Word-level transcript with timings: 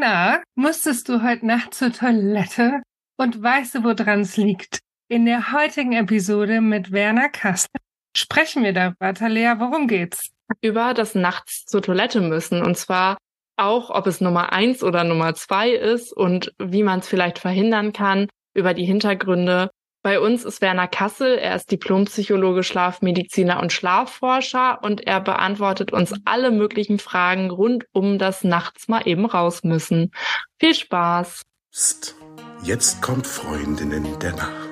Na, 0.00 0.44
musstest 0.54 1.08
du 1.08 1.24
heute 1.24 1.44
Nacht 1.44 1.74
zur 1.74 1.92
Toilette? 1.92 2.82
Und 3.16 3.42
weißt 3.42 3.74
du, 3.74 3.84
woran 3.84 4.20
es 4.20 4.36
liegt? 4.36 4.78
In 5.08 5.26
der 5.26 5.52
heutigen 5.52 5.92
Episode 5.92 6.60
mit 6.60 6.92
Werner 6.92 7.28
Kassel 7.28 7.66
sprechen 8.16 8.62
wir 8.62 8.72
darüber. 8.72 9.12
Talea, 9.12 9.58
worum 9.58 9.88
geht's? 9.88 10.30
Über 10.60 10.94
das 10.94 11.16
Nachts 11.16 11.64
zur 11.64 11.82
Toilette 11.82 12.20
müssen. 12.20 12.62
Und 12.62 12.76
zwar 12.76 13.16
auch, 13.56 13.90
ob 13.90 14.06
es 14.06 14.20
Nummer 14.20 14.52
eins 14.52 14.84
oder 14.84 15.02
Nummer 15.02 15.34
zwei 15.34 15.70
ist 15.70 16.12
und 16.12 16.52
wie 16.58 16.84
man 16.84 17.00
es 17.00 17.08
vielleicht 17.08 17.40
verhindern 17.40 17.92
kann, 17.92 18.28
über 18.54 18.74
die 18.74 18.84
Hintergründe. 18.84 19.68
Bei 20.08 20.20
uns 20.20 20.46
ist 20.46 20.62
Werner 20.62 20.88
Kassel. 20.88 21.36
Er 21.36 21.54
ist 21.54 21.70
Diplompsychologe, 21.70 22.62
Schlafmediziner 22.62 23.60
und 23.60 23.74
Schlafforscher 23.74 24.78
und 24.80 25.06
er 25.06 25.20
beantwortet 25.20 25.92
uns 25.92 26.14
alle 26.24 26.50
möglichen 26.50 26.98
Fragen 26.98 27.50
rund 27.50 27.84
um 27.92 28.18
das 28.18 28.42
Nachts 28.42 28.88
mal 28.88 29.06
eben 29.06 29.26
raus 29.26 29.64
müssen. 29.64 30.10
Viel 30.58 30.74
Spaß! 30.74 31.42
Psst. 31.70 32.14
Jetzt 32.62 33.02
kommt 33.02 33.26
Freundinnen 33.26 34.18
der 34.18 34.32
Nacht. 34.32 34.67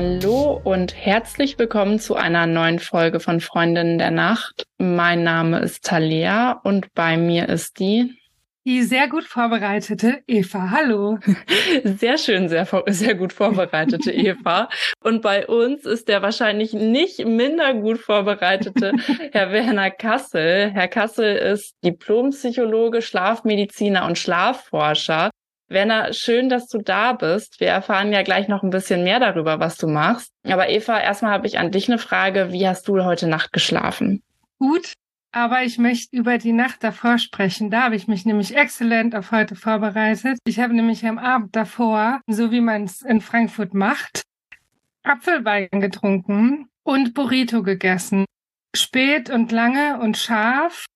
Hallo 0.00 0.60
und 0.62 0.94
herzlich 0.94 1.58
willkommen 1.58 1.98
zu 1.98 2.14
einer 2.14 2.46
neuen 2.46 2.78
Folge 2.78 3.18
von 3.18 3.40
Freundinnen 3.40 3.98
der 3.98 4.12
Nacht. 4.12 4.62
Mein 4.78 5.24
Name 5.24 5.58
ist 5.58 5.84
Talia 5.84 6.52
und 6.62 6.94
bei 6.94 7.16
mir 7.16 7.48
ist 7.48 7.80
die 7.80 8.16
die 8.64 8.84
sehr 8.84 9.08
gut 9.08 9.24
vorbereitete 9.24 10.22
Eva. 10.28 10.70
Hallo. 10.70 11.18
Sehr 11.84 12.16
schön, 12.18 12.48
sehr, 12.48 12.68
sehr 12.88 13.14
gut 13.14 13.32
vorbereitete 13.32 14.12
Eva. 14.12 14.68
Und 15.02 15.22
bei 15.22 15.46
uns 15.46 15.84
ist 15.84 16.06
der 16.06 16.22
wahrscheinlich 16.22 16.74
nicht 16.74 17.24
minder 17.24 17.74
gut 17.74 17.98
vorbereitete 17.98 18.92
Herr 19.32 19.50
Werner 19.50 19.90
Kassel. 19.90 20.70
Herr 20.70 20.88
Kassel 20.88 21.34
ist 21.34 21.74
Diplompsychologe, 21.82 23.02
Schlafmediziner 23.02 24.06
und 24.06 24.16
Schlafforscher. 24.16 25.30
Werner, 25.68 26.14
schön, 26.14 26.48
dass 26.48 26.66
du 26.66 26.78
da 26.78 27.12
bist. 27.12 27.60
Wir 27.60 27.68
erfahren 27.68 28.12
ja 28.12 28.22
gleich 28.22 28.48
noch 28.48 28.62
ein 28.62 28.70
bisschen 28.70 29.04
mehr 29.04 29.20
darüber, 29.20 29.60
was 29.60 29.76
du 29.76 29.86
machst. 29.86 30.32
Aber 30.44 30.70
Eva, 30.70 30.98
erstmal 30.98 31.32
habe 31.32 31.46
ich 31.46 31.58
an 31.58 31.70
dich 31.70 31.88
eine 31.88 31.98
Frage. 31.98 32.52
Wie 32.52 32.66
hast 32.66 32.88
du 32.88 33.04
heute 33.04 33.26
Nacht 33.26 33.52
geschlafen? 33.52 34.22
Gut, 34.58 34.94
aber 35.30 35.62
ich 35.62 35.76
möchte 35.76 36.16
über 36.16 36.38
die 36.38 36.52
Nacht 36.52 36.82
davor 36.82 37.18
sprechen. 37.18 37.70
Da 37.70 37.82
habe 37.82 37.96
ich 37.96 38.08
mich 38.08 38.24
nämlich 38.24 38.56
exzellent 38.56 39.14
auf 39.14 39.30
heute 39.30 39.56
vorbereitet. 39.56 40.38
Ich 40.46 40.58
habe 40.58 40.74
nämlich 40.74 41.06
am 41.06 41.18
Abend 41.18 41.54
davor, 41.54 42.20
so 42.26 42.50
wie 42.50 42.62
man 42.62 42.84
es 42.84 43.02
in 43.02 43.20
Frankfurt 43.20 43.74
macht, 43.74 44.22
Apfelwein 45.02 45.68
getrunken 45.70 46.68
und 46.82 47.12
Burrito 47.12 47.62
gegessen. 47.62 48.24
Spät 48.74 49.28
und 49.28 49.52
lange 49.52 49.98
und 50.00 50.16
scharf. 50.16 50.86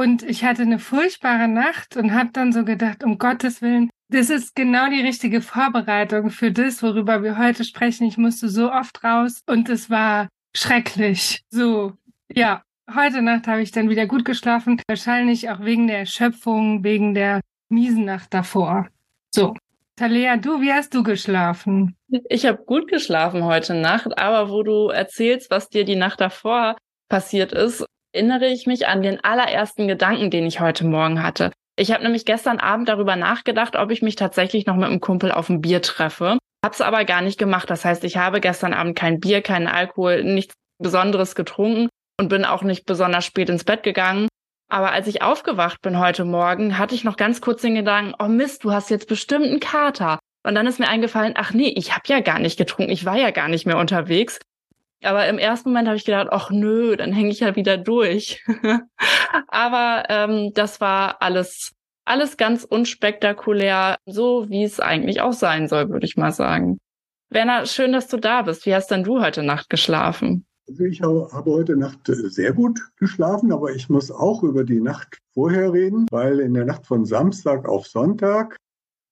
Und 0.00 0.22
ich 0.22 0.44
hatte 0.44 0.62
eine 0.62 0.78
furchtbare 0.78 1.46
Nacht 1.46 1.98
und 1.98 2.14
habe 2.14 2.30
dann 2.32 2.54
so 2.54 2.64
gedacht, 2.64 3.04
um 3.04 3.18
Gottes 3.18 3.60
Willen, 3.60 3.90
das 4.08 4.30
ist 4.30 4.54
genau 4.54 4.88
die 4.88 5.02
richtige 5.02 5.42
Vorbereitung 5.42 6.30
für 6.30 6.50
das, 6.50 6.82
worüber 6.82 7.22
wir 7.22 7.36
heute 7.36 7.64
sprechen. 7.64 8.06
Ich 8.06 8.16
musste 8.16 8.48
so 8.48 8.72
oft 8.72 9.04
raus 9.04 9.42
und 9.46 9.68
es 9.68 9.90
war 9.90 10.28
schrecklich. 10.56 11.42
So, 11.50 11.92
ja, 12.32 12.62
Heute 12.94 13.22
Nacht 13.22 13.46
habe 13.46 13.62
ich 13.62 13.70
dann 13.70 13.90
wieder 13.90 14.06
gut 14.06 14.24
geschlafen. 14.24 14.80
Wahrscheinlich 14.88 15.48
auch 15.50 15.60
wegen 15.60 15.86
der 15.86 15.98
Erschöpfung, 15.98 16.82
wegen 16.82 17.14
der 17.14 17.40
miesen 17.68 18.04
Nacht 18.04 18.34
davor. 18.34 18.88
So. 19.32 19.54
Talea, 19.96 20.38
du, 20.38 20.60
wie 20.60 20.72
hast 20.72 20.94
du 20.94 21.02
geschlafen? 21.02 21.94
Ich 22.28 22.46
habe 22.46 22.64
gut 22.64 22.88
geschlafen 22.88 23.44
heute 23.44 23.74
Nacht, 23.74 24.18
aber 24.18 24.50
wo 24.50 24.62
du 24.62 24.88
erzählst, 24.88 25.50
was 25.50 25.68
dir 25.68 25.84
die 25.84 25.94
Nacht 25.94 26.20
davor 26.20 26.76
passiert 27.08 27.52
ist, 27.52 27.84
erinnere 28.12 28.46
ich 28.46 28.66
mich 28.66 28.86
an 28.86 29.02
den 29.02 29.22
allerersten 29.22 29.88
Gedanken, 29.88 30.30
den 30.30 30.46
ich 30.46 30.60
heute 30.60 30.84
Morgen 30.84 31.22
hatte. 31.22 31.52
Ich 31.76 31.92
habe 31.92 32.02
nämlich 32.02 32.24
gestern 32.24 32.58
Abend 32.58 32.88
darüber 32.88 33.16
nachgedacht, 33.16 33.76
ob 33.76 33.90
ich 33.90 34.02
mich 34.02 34.16
tatsächlich 34.16 34.66
noch 34.66 34.76
mit 34.76 34.86
einem 34.86 35.00
Kumpel 35.00 35.32
auf 35.32 35.48
ein 35.48 35.60
Bier 35.60 35.80
treffe. 35.80 36.38
Hab's 36.64 36.80
aber 36.80 37.04
gar 37.04 37.22
nicht 37.22 37.38
gemacht. 37.38 37.70
Das 37.70 37.84
heißt, 37.84 38.04
ich 38.04 38.16
habe 38.16 38.40
gestern 38.40 38.74
Abend 38.74 38.96
kein 38.96 39.20
Bier, 39.20 39.40
keinen 39.40 39.66
Alkohol, 39.66 40.24
nichts 40.24 40.54
Besonderes 40.78 41.34
getrunken 41.34 41.88
und 42.20 42.28
bin 42.28 42.44
auch 42.44 42.62
nicht 42.62 42.84
besonders 42.84 43.24
spät 43.24 43.48
ins 43.48 43.64
Bett 43.64 43.82
gegangen. 43.82 44.28
Aber 44.70 44.92
als 44.92 45.06
ich 45.06 45.22
aufgewacht 45.22 45.80
bin 45.80 45.98
heute 45.98 46.24
Morgen, 46.24 46.78
hatte 46.78 46.94
ich 46.94 47.02
noch 47.02 47.16
ganz 47.16 47.40
kurz 47.40 47.62
den 47.62 47.74
Gedanken, 47.74 48.14
oh 48.22 48.28
Mist, 48.28 48.62
du 48.64 48.72
hast 48.72 48.90
jetzt 48.90 49.08
bestimmt 49.08 49.46
einen 49.46 49.60
Kater. 49.60 50.18
Und 50.46 50.54
dann 50.54 50.66
ist 50.66 50.78
mir 50.78 50.88
eingefallen, 50.88 51.34
ach 51.36 51.52
nee, 51.52 51.72
ich 51.76 51.92
habe 51.92 52.04
ja 52.06 52.20
gar 52.20 52.38
nicht 52.38 52.58
getrunken, 52.58 52.92
ich 52.92 53.04
war 53.04 53.16
ja 53.16 53.30
gar 53.30 53.48
nicht 53.48 53.66
mehr 53.66 53.78
unterwegs. 53.78 54.38
Aber 55.02 55.26
im 55.28 55.38
ersten 55.38 55.70
Moment 55.70 55.88
habe 55.88 55.96
ich 55.96 56.04
gedacht, 56.04 56.28
ach 56.30 56.50
nö, 56.50 56.96
dann 56.96 57.12
hänge 57.12 57.30
ich 57.30 57.40
ja 57.40 57.56
wieder 57.56 57.78
durch. 57.78 58.44
Aber 59.48 60.04
ähm, 60.08 60.52
das 60.54 60.80
war 60.80 61.22
alles, 61.22 61.72
alles 62.04 62.36
ganz 62.36 62.64
unspektakulär, 62.64 63.96
so 64.06 64.48
wie 64.50 64.64
es 64.64 64.78
eigentlich 64.78 65.20
auch 65.20 65.32
sein 65.32 65.68
soll, 65.68 65.88
würde 65.88 66.06
ich 66.06 66.16
mal 66.16 66.32
sagen. 66.32 66.78
Werner, 67.30 67.64
schön, 67.66 67.92
dass 67.92 68.08
du 68.08 68.18
da 68.18 68.42
bist. 68.42 68.66
Wie 68.66 68.74
hast 68.74 68.90
denn 68.90 69.04
du 69.04 69.22
heute 69.22 69.42
Nacht 69.42 69.70
geschlafen? 69.70 70.44
Also 70.68 70.84
ich 70.84 71.00
habe 71.00 71.28
heute 71.46 71.76
Nacht 71.76 72.08
äh, 72.08 72.28
sehr 72.28 72.52
gut 72.52 72.80
geschlafen, 72.96 73.52
aber 73.52 73.72
ich 73.72 73.88
muss 73.88 74.10
auch 74.10 74.42
über 74.42 74.64
die 74.64 74.80
Nacht 74.80 75.18
vorher 75.32 75.72
reden, 75.72 76.06
weil 76.10 76.40
in 76.40 76.54
der 76.54 76.64
Nacht 76.64 76.86
von 76.86 77.04
Samstag 77.04 77.68
auf 77.68 77.86
Sonntag 77.86 78.56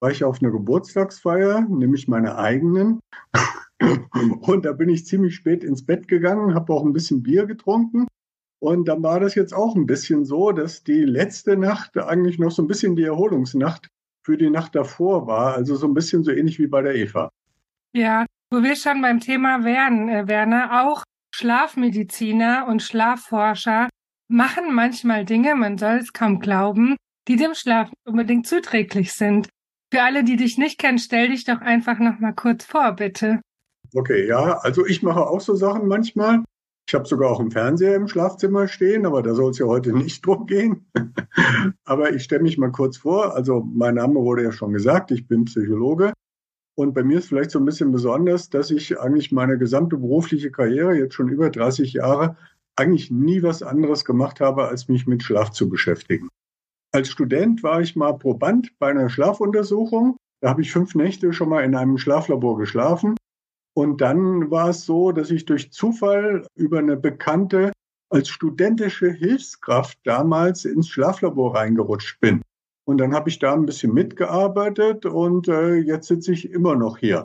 war 0.01 0.11
ich 0.11 0.23
auf 0.23 0.41
einer 0.41 0.53
Geburtstagsfeier, 0.53 1.67
nämlich 1.69 2.09
meiner 2.09 2.39
eigenen. 2.39 3.01
Und 3.81 4.65
da 4.65 4.73
bin 4.73 4.89
ich 4.89 5.07
ziemlich 5.07 5.35
spät 5.35 5.63
ins 5.63 5.85
Bett 5.85 6.09
gegangen, 6.09 6.55
habe 6.55 6.73
auch 6.73 6.85
ein 6.85 6.93
bisschen 6.93 7.23
Bier 7.23 7.47
getrunken. 7.47 8.07
Und 8.61 8.89
dann 8.89 9.03
war 9.03 9.21
das 9.21 9.35
jetzt 9.35 9.55
auch 9.55 9.77
ein 9.77 9.87
bisschen 9.87 10.25
so, 10.25 10.51
dass 10.51 10.83
die 10.83 11.05
letzte 11.05 11.57
Nacht 11.57 11.97
eigentlich 11.97 12.39
noch 12.39 12.51
so 12.51 12.63
ein 12.63 12.67
bisschen 12.67 12.97
die 12.97 13.05
Erholungsnacht 13.05 13.89
für 14.25 14.37
die 14.37 14.51
Nacht 14.51 14.75
davor 14.75 15.27
war. 15.27 15.55
Also 15.55 15.77
so 15.77 15.87
ein 15.87 15.95
bisschen 15.95 16.25
so 16.25 16.33
ähnlich 16.33 16.59
wie 16.59 16.67
bei 16.67 16.83
der 16.83 16.97
Eva. 16.97 17.31
Ja, 17.95 18.27
wo 18.51 18.63
wir 18.63 18.77
schon 18.77 19.01
beim 19.01 19.21
Thema 19.21 19.65
wären, 19.65 20.09
äh, 20.09 20.27
Werner, 20.27 20.85
auch 20.85 21.05
Schlafmediziner 21.35 22.67
und 22.69 22.83
Schlafforscher 22.83 23.89
machen 24.29 24.75
manchmal 24.75 25.25
Dinge, 25.25 25.55
man 25.55 25.79
soll 25.79 25.97
es 25.97 26.13
kaum 26.13 26.41
glauben, 26.41 26.97
die 27.29 27.37
dem 27.37 27.55
Schlaf 27.55 27.91
unbedingt 28.05 28.47
zuträglich 28.47 29.13
sind. 29.13 29.49
Für 29.93 30.03
alle, 30.03 30.25
die 30.25 30.37
dich 30.37 30.59
nicht 30.59 30.79
kennen, 30.79 30.99
stell 30.99 31.29
dich 31.29 31.45
doch 31.45 31.61
einfach 31.61 31.99
noch 31.99 32.19
mal 32.19 32.35
kurz 32.35 32.65
vor, 32.65 32.93
bitte. 32.93 33.41
Okay, 33.95 34.27
ja, 34.27 34.59
also 34.59 34.87
ich 34.87 35.03
mache 35.03 35.27
auch 35.27 35.41
so 35.41 35.55
Sachen 35.55 35.89
manchmal. 35.89 36.45
Ich 36.89 36.95
habe 36.95 37.07
sogar 37.07 37.31
auch 37.31 37.41
einen 37.41 37.51
Fernseher 37.51 37.97
im 37.97 38.09
Schlafzimmer 38.09 38.67
stehen, 38.67 39.05
aber 39.05 39.23
da 39.23 39.35
soll 39.35 39.51
es 39.51 39.59
ja 39.59 39.67
heute 39.67 39.93
nicht 39.93 40.25
drum 40.25 40.47
gehen. 40.47 40.91
aber 41.85 42.13
ich 42.13 42.25
stelle 42.25 42.43
mich 42.43 42.57
mal 42.59 42.73
kurz 42.73 42.99
vor. 42.99 43.35
Also 43.35 43.61
mein 43.61 43.97
Name 43.97 44.15
wurde 44.17 44.45
ja 44.45 44.53
schon 44.53 44.73
gesagt, 44.73 45.11
ich 45.11 45.27
bin 45.27 45.45
Psychologe 45.45 46.13
und 46.79 46.95
bei 46.95 47.03
mir 47.03 47.19
ist 47.19 47.27
vielleicht 47.29 47.51
so 47.51 47.59
ein 47.59 47.65
bisschen 47.65 47.91
besonders, 47.91 48.51
dass 48.51 48.71
ich 48.71 49.01
eigentlich 49.01 49.33
meine 49.33 49.59
gesamte 49.59 49.97
berufliche 49.97 50.53
Karriere, 50.53 50.97
jetzt 50.97 51.15
schon 51.15 51.29
über 51.29 51.51
30 51.51 51.93
Jahre, 51.93 52.37
eigentlich 52.77 53.11
nie 53.11 53.43
was 53.43 53.65
anderes 53.65 54.05
gemacht 54.05 54.41
habe, 54.41 54.69
als 54.69 54.89
mich 54.89 55.07
mit 55.07 55.25
Schlaf 55.25 55.51
zu 55.51 55.69
beschäftigen. 55.69 56.29
Als 56.93 57.09
Student 57.09 57.65
war 57.65 57.81
ich 57.81 57.97
mal 57.97 58.13
Proband 58.13 58.79
bei 58.79 58.91
einer 58.91 59.11
Schlafuntersuchung. 59.11 60.17
Da 60.41 60.51
habe 60.51 60.63
ich 60.63 60.71
fünf 60.71 60.95
Nächte 60.95 61.33
schon 61.33 61.49
mal 61.49 61.65
in 61.65 61.75
einem 61.75 61.99
Schlaflabor 61.99 62.57
geschlafen. 62.59 63.17
Und 63.79 64.01
dann 64.01 64.51
war 64.51 64.71
es 64.71 64.87
so, 64.87 65.13
dass 65.13 65.31
ich 65.31 65.45
durch 65.45 65.71
Zufall 65.71 66.45
über 66.57 66.81
eine 66.81 66.97
Bekannte 66.97 67.71
als 68.11 68.29
studentische 68.29 69.13
Hilfskraft 69.13 70.01
damals 70.03 70.65
ins 70.65 70.89
Schlaflabor 70.89 71.55
reingerutscht 71.55 72.19
bin. 72.21 72.43
Und 72.87 72.99
dann 72.99 73.15
habe 73.15 73.31
ich 73.31 73.39
da 73.39 73.55
ein 73.55 73.67
bisschen 73.67 73.95
mitgearbeitet 73.95 75.07
und 75.07 75.47
äh, 75.47 75.77
jetzt 75.77 76.09
sitze 76.09 76.33
ich 76.33 76.51
immer 76.51 76.75
noch 76.75 76.99
hier. 76.99 77.23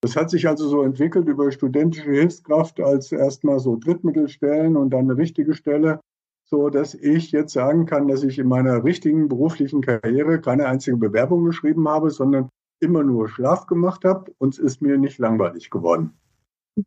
Das 0.00 0.14
hat 0.14 0.30
sich 0.30 0.46
also 0.46 0.68
so 0.68 0.82
entwickelt 0.82 1.26
über 1.26 1.50
studentische 1.50 2.12
Hilfskraft 2.12 2.78
als 2.78 3.10
erstmal 3.10 3.58
so 3.58 3.74
Drittmittelstellen 3.74 4.76
und 4.76 4.90
dann 4.90 5.10
eine 5.10 5.16
richtige 5.16 5.54
Stelle, 5.54 5.98
so 6.44 6.70
dass 6.70 6.94
ich 6.94 7.32
jetzt 7.32 7.52
sagen 7.52 7.84
kann, 7.84 8.06
dass 8.06 8.22
ich 8.22 8.38
in 8.38 8.46
meiner 8.46 8.84
richtigen 8.84 9.28
beruflichen 9.28 9.80
Karriere 9.80 10.40
keine 10.40 10.66
einzige 10.66 10.98
Bewerbung 10.98 11.46
geschrieben 11.46 11.88
habe, 11.88 12.10
sondern 12.10 12.48
immer 12.86 13.02
nur 13.02 13.28
Schlaf 13.28 13.66
gemacht 13.66 14.04
habe 14.04 14.32
und 14.38 14.54
es 14.54 14.58
ist 14.58 14.80
mir 14.80 14.96
nicht 14.96 15.18
langweilig 15.18 15.70
geworden. 15.70 16.12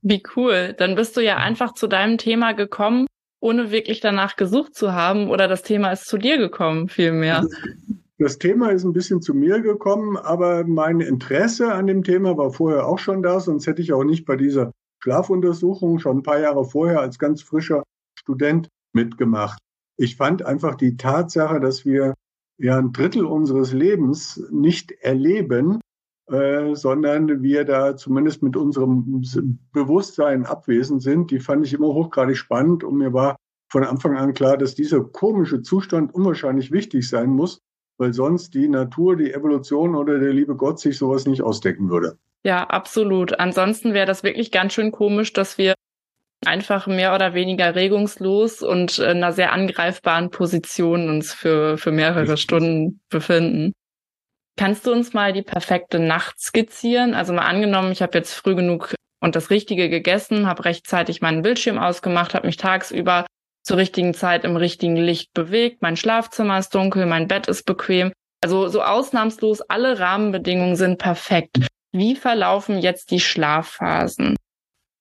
Wie 0.01 0.23
cool. 0.35 0.73
Dann 0.77 0.95
bist 0.95 1.17
du 1.17 1.21
ja 1.21 1.37
einfach 1.37 1.73
zu 1.73 1.87
deinem 1.87 2.17
Thema 2.17 2.53
gekommen, 2.53 3.05
ohne 3.41 3.71
wirklich 3.71 3.99
danach 3.99 4.37
gesucht 4.37 4.75
zu 4.75 4.93
haben 4.93 5.29
oder 5.29 5.47
das 5.47 5.63
Thema 5.63 5.91
ist 5.91 6.05
zu 6.05 6.17
dir 6.17 6.37
gekommen, 6.37 6.87
vielmehr. 6.87 7.45
Das 8.17 8.37
Thema 8.37 8.69
ist 8.71 8.83
ein 8.83 8.93
bisschen 8.93 9.21
zu 9.21 9.33
mir 9.33 9.61
gekommen, 9.61 10.17
aber 10.17 10.65
mein 10.65 10.99
Interesse 10.99 11.73
an 11.73 11.87
dem 11.87 12.03
Thema 12.03 12.37
war 12.37 12.51
vorher 12.51 12.85
auch 12.85 12.99
schon 12.99 13.21
da, 13.21 13.39
sonst 13.39 13.65
hätte 13.67 13.81
ich 13.81 13.93
auch 13.93 14.03
nicht 14.03 14.25
bei 14.25 14.35
dieser 14.35 14.71
Schlafuntersuchung 15.01 15.99
schon 15.99 16.17
ein 16.17 16.23
paar 16.23 16.39
Jahre 16.39 16.65
vorher 16.65 16.99
als 16.99 17.17
ganz 17.17 17.41
frischer 17.41 17.83
Student 18.19 18.67
mitgemacht. 18.93 19.59
Ich 19.97 20.17
fand 20.17 20.45
einfach 20.45 20.75
die 20.75 20.97
Tatsache, 20.97 21.59
dass 21.59 21.85
wir 21.85 22.13
ja 22.57 22.77
ein 22.77 22.91
Drittel 22.91 23.25
unseres 23.25 23.71
Lebens 23.71 24.45
nicht 24.51 24.91
erleben, 24.91 25.79
äh, 26.31 26.75
sondern 26.75 27.41
wir 27.41 27.65
da 27.65 27.95
zumindest 27.95 28.43
mit 28.43 28.55
unserem 28.55 29.21
Bewusstsein 29.73 30.45
abwesend 30.45 31.01
sind. 31.01 31.31
Die 31.31 31.39
fand 31.39 31.65
ich 31.65 31.73
immer 31.73 31.87
hochgradig 31.87 32.37
spannend 32.37 32.83
und 32.83 32.97
mir 32.97 33.13
war 33.13 33.35
von 33.69 33.83
Anfang 33.83 34.17
an 34.17 34.33
klar, 34.33 34.57
dass 34.57 34.75
dieser 34.75 35.03
komische 35.03 35.61
Zustand 35.61 36.13
unwahrscheinlich 36.13 36.71
wichtig 36.71 37.07
sein 37.07 37.29
muss, 37.29 37.61
weil 37.97 38.13
sonst 38.13 38.53
die 38.53 38.67
Natur, 38.67 39.15
die 39.15 39.33
Evolution 39.33 39.95
oder 39.95 40.19
der 40.19 40.33
liebe 40.33 40.55
Gott 40.55 40.79
sich 40.79 40.97
sowas 40.97 41.25
nicht 41.25 41.41
ausdecken 41.41 41.89
würde. 41.89 42.17
Ja, 42.43 42.63
absolut. 42.63 43.39
Ansonsten 43.39 43.93
wäre 43.93 44.07
das 44.07 44.23
wirklich 44.23 44.51
ganz 44.51 44.73
schön 44.73 44.91
komisch, 44.91 45.33
dass 45.33 45.57
wir 45.57 45.73
einfach 46.45 46.87
mehr 46.87 47.13
oder 47.13 47.33
weniger 47.33 47.75
regungslos 47.75 48.61
und 48.61 48.97
in 48.99 49.05
einer 49.05 49.33
sehr 49.33 49.51
angreifbaren 49.51 50.29
Position 50.29 51.09
uns 51.09 51.33
für, 51.33 51.77
für 51.77 51.91
mehrere 51.91 52.37
Stunden 52.37 53.01
befinden. 53.09 53.73
Kannst 54.59 54.85
du 54.85 54.91
uns 54.91 55.13
mal 55.13 55.31
die 55.31 55.41
perfekte 55.41 55.99
Nacht 55.99 56.41
skizzieren? 56.41 57.13
Also 57.13 57.31
mal 57.31 57.47
angenommen, 57.47 57.93
ich 57.93 58.01
habe 58.01 58.17
jetzt 58.17 58.33
früh 58.33 58.55
genug 58.55 58.93
und 59.21 59.37
das 59.37 59.51
Richtige 59.51 59.89
gegessen, 59.89 60.47
habe 60.47 60.65
rechtzeitig 60.65 61.21
meinen 61.21 61.43
Bildschirm 61.43 61.77
ausgemacht, 61.77 62.33
habe 62.33 62.45
mich 62.45 62.57
tagsüber 62.57 63.25
zur 63.63 63.77
richtigen 63.77 64.13
Zeit 64.13 64.43
im 64.43 64.57
richtigen 64.57 64.97
Licht 64.97 65.33
bewegt, 65.33 65.81
mein 65.81 65.95
Schlafzimmer 65.95 66.59
ist 66.59 66.75
dunkel, 66.75 67.05
mein 67.05 67.29
Bett 67.29 67.47
ist 67.47 67.65
bequem. 67.65 68.11
Also 68.43 68.67
so 68.67 68.81
ausnahmslos 68.81 69.61
alle 69.61 69.97
Rahmenbedingungen 69.97 70.75
sind 70.75 70.97
perfekt. 70.97 71.65
Wie 71.93 72.17
verlaufen 72.17 72.79
jetzt 72.79 73.11
die 73.11 73.21
Schlafphasen? 73.21 74.35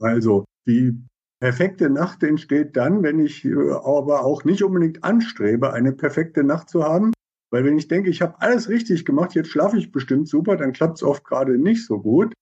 Also 0.00 0.44
die 0.68 0.96
perfekte 1.40 1.90
Nacht 1.90 2.22
entsteht 2.22 2.76
dann, 2.76 3.02
wenn 3.02 3.18
ich 3.18 3.44
äh, 3.44 3.56
aber 3.72 4.24
auch 4.24 4.44
nicht 4.44 4.62
unbedingt 4.62 5.02
anstrebe, 5.02 5.72
eine 5.72 5.90
perfekte 5.90 6.44
Nacht 6.44 6.68
zu 6.68 6.84
haben. 6.84 7.12
Weil 7.50 7.64
wenn 7.64 7.78
ich 7.78 7.88
denke, 7.88 8.10
ich 8.10 8.20
habe 8.20 8.40
alles 8.40 8.68
richtig 8.68 9.04
gemacht, 9.04 9.34
jetzt 9.34 9.48
schlafe 9.48 9.78
ich 9.78 9.90
bestimmt 9.90 10.28
super, 10.28 10.56
dann 10.56 10.72
klappt 10.72 10.98
es 10.98 11.02
oft 11.02 11.24
gerade 11.24 11.58
nicht 11.58 11.86
so 11.86 11.98
gut. 11.98 12.32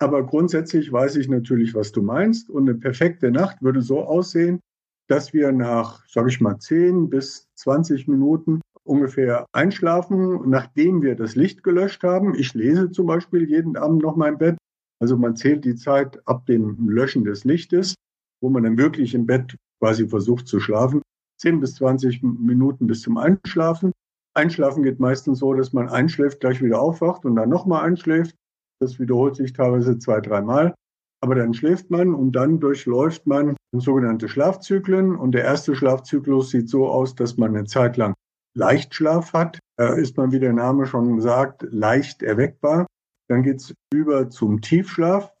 Aber 0.00 0.24
grundsätzlich 0.24 0.92
weiß 0.92 1.16
ich 1.16 1.28
natürlich, 1.28 1.74
was 1.74 1.92
du 1.92 2.02
meinst. 2.02 2.50
Und 2.50 2.68
eine 2.68 2.78
perfekte 2.78 3.30
Nacht 3.30 3.62
würde 3.62 3.82
so 3.82 4.00
aussehen, 4.00 4.60
dass 5.08 5.32
wir 5.32 5.52
nach, 5.52 6.06
sage 6.08 6.28
ich 6.28 6.40
mal, 6.40 6.58
10 6.58 7.08
bis 7.08 7.48
20 7.56 8.08
Minuten 8.08 8.60
ungefähr 8.84 9.46
einschlafen, 9.52 10.48
nachdem 10.48 11.02
wir 11.02 11.14
das 11.14 11.36
Licht 11.36 11.62
gelöscht 11.62 12.02
haben. 12.02 12.34
Ich 12.34 12.54
lese 12.54 12.90
zum 12.90 13.06
Beispiel 13.06 13.48
jeden 13.48 13.76
Abend 13.76 14.02
noch 14.02 14.16
mein 14.16 14.38
Bett. 14.38 14.56
Also 15.00 15.16
man 15.16 15.36
zählt 15.36 15.64
die 15.64 15.76
Zeit 15.76 16.20
ab 16.26 16.46
dem 16.46 16.88
Löschen 16.88 17.24
des 17.24 17.44
Lichtes, 17.44 17.94
wo 18.40 18.50
man 18.50 18.62
dann 18.64 18.78
wirklich 18.78 19.14
im 19.14 19.26
Bett 19.26 19.56
quasi 19.80 20.08
versucht 20.08 20.48
zu 20.48 20.58
schlafen. 20.60 21.02
10 21.40 21.60
bis 21.60 21.76
20 21.76 22.22
Minuten 22.22 22.86
bis 22.86 23.02
zum 23.02 23.16
Einschlafen. 23.16 23.92
Einschlafen 24.38 24.82
geht 24.82 25.00
meistens 25.00 25.40
so, 25.40 25.52
dass 25.52 25.72
man 25.72 25.88
einschläft, 25.88 26.40
gleich 26.40 26.62
wieder 26.62 26.80
aufwacht 26.80 27.24
und 27.24 27.36
dann 27.36 27.48
nochmal 27.48 27.84
einschläft. 27.84 28.36
Das 28.80 28.98
wiederholt 29.00 29.36
sich 29.36 29.52
teilweise 29.52 29.98
zwei, 29.98 30.20
dreimal. 30.20 30.74
Aber 31.20 31.34
dann 31.34 31.52
schläft 31.52 31.90
man 31.90 32.14
und 32.14 32.32
dann 32.32 32.60
durchläuft 32.60 33.26
man 33.26 33.56
sogenannte 33.72 34.28
Schlafzyklen. 34.28 35.16
Und 35.16 35.32
der 35.32 35.42
erste 35.42 35.74
Schlafzyklus 35.74 36.50
sieht 36.50 36.68
so 36.68 36.88
aus, 36.88 37.16
dass 37.16 37.36
man 37.36 37.56
eine 37.56 37.64
Zeit 37.64 37.96
lang 37.96 38.14
Leichtschlaf 38.56 39.32
hat. 39.32 39.58
Da 39.76 39.94
ist 39.94 40.16
man, 40.16 40.30
wie 40.30 40.38
der 40.38 40.52
Name 40.52 40.86
schon 40.86 41.20
sagt, 41.20 41.66
leicht 41.70 42.22
erweckbar. 42.22 42.86
Dann 43.28 43.42
geht's 43.42 43.74
über 43.92 44.30
zum 44.30 44.60
Tiefschlaf. 44.60 45.32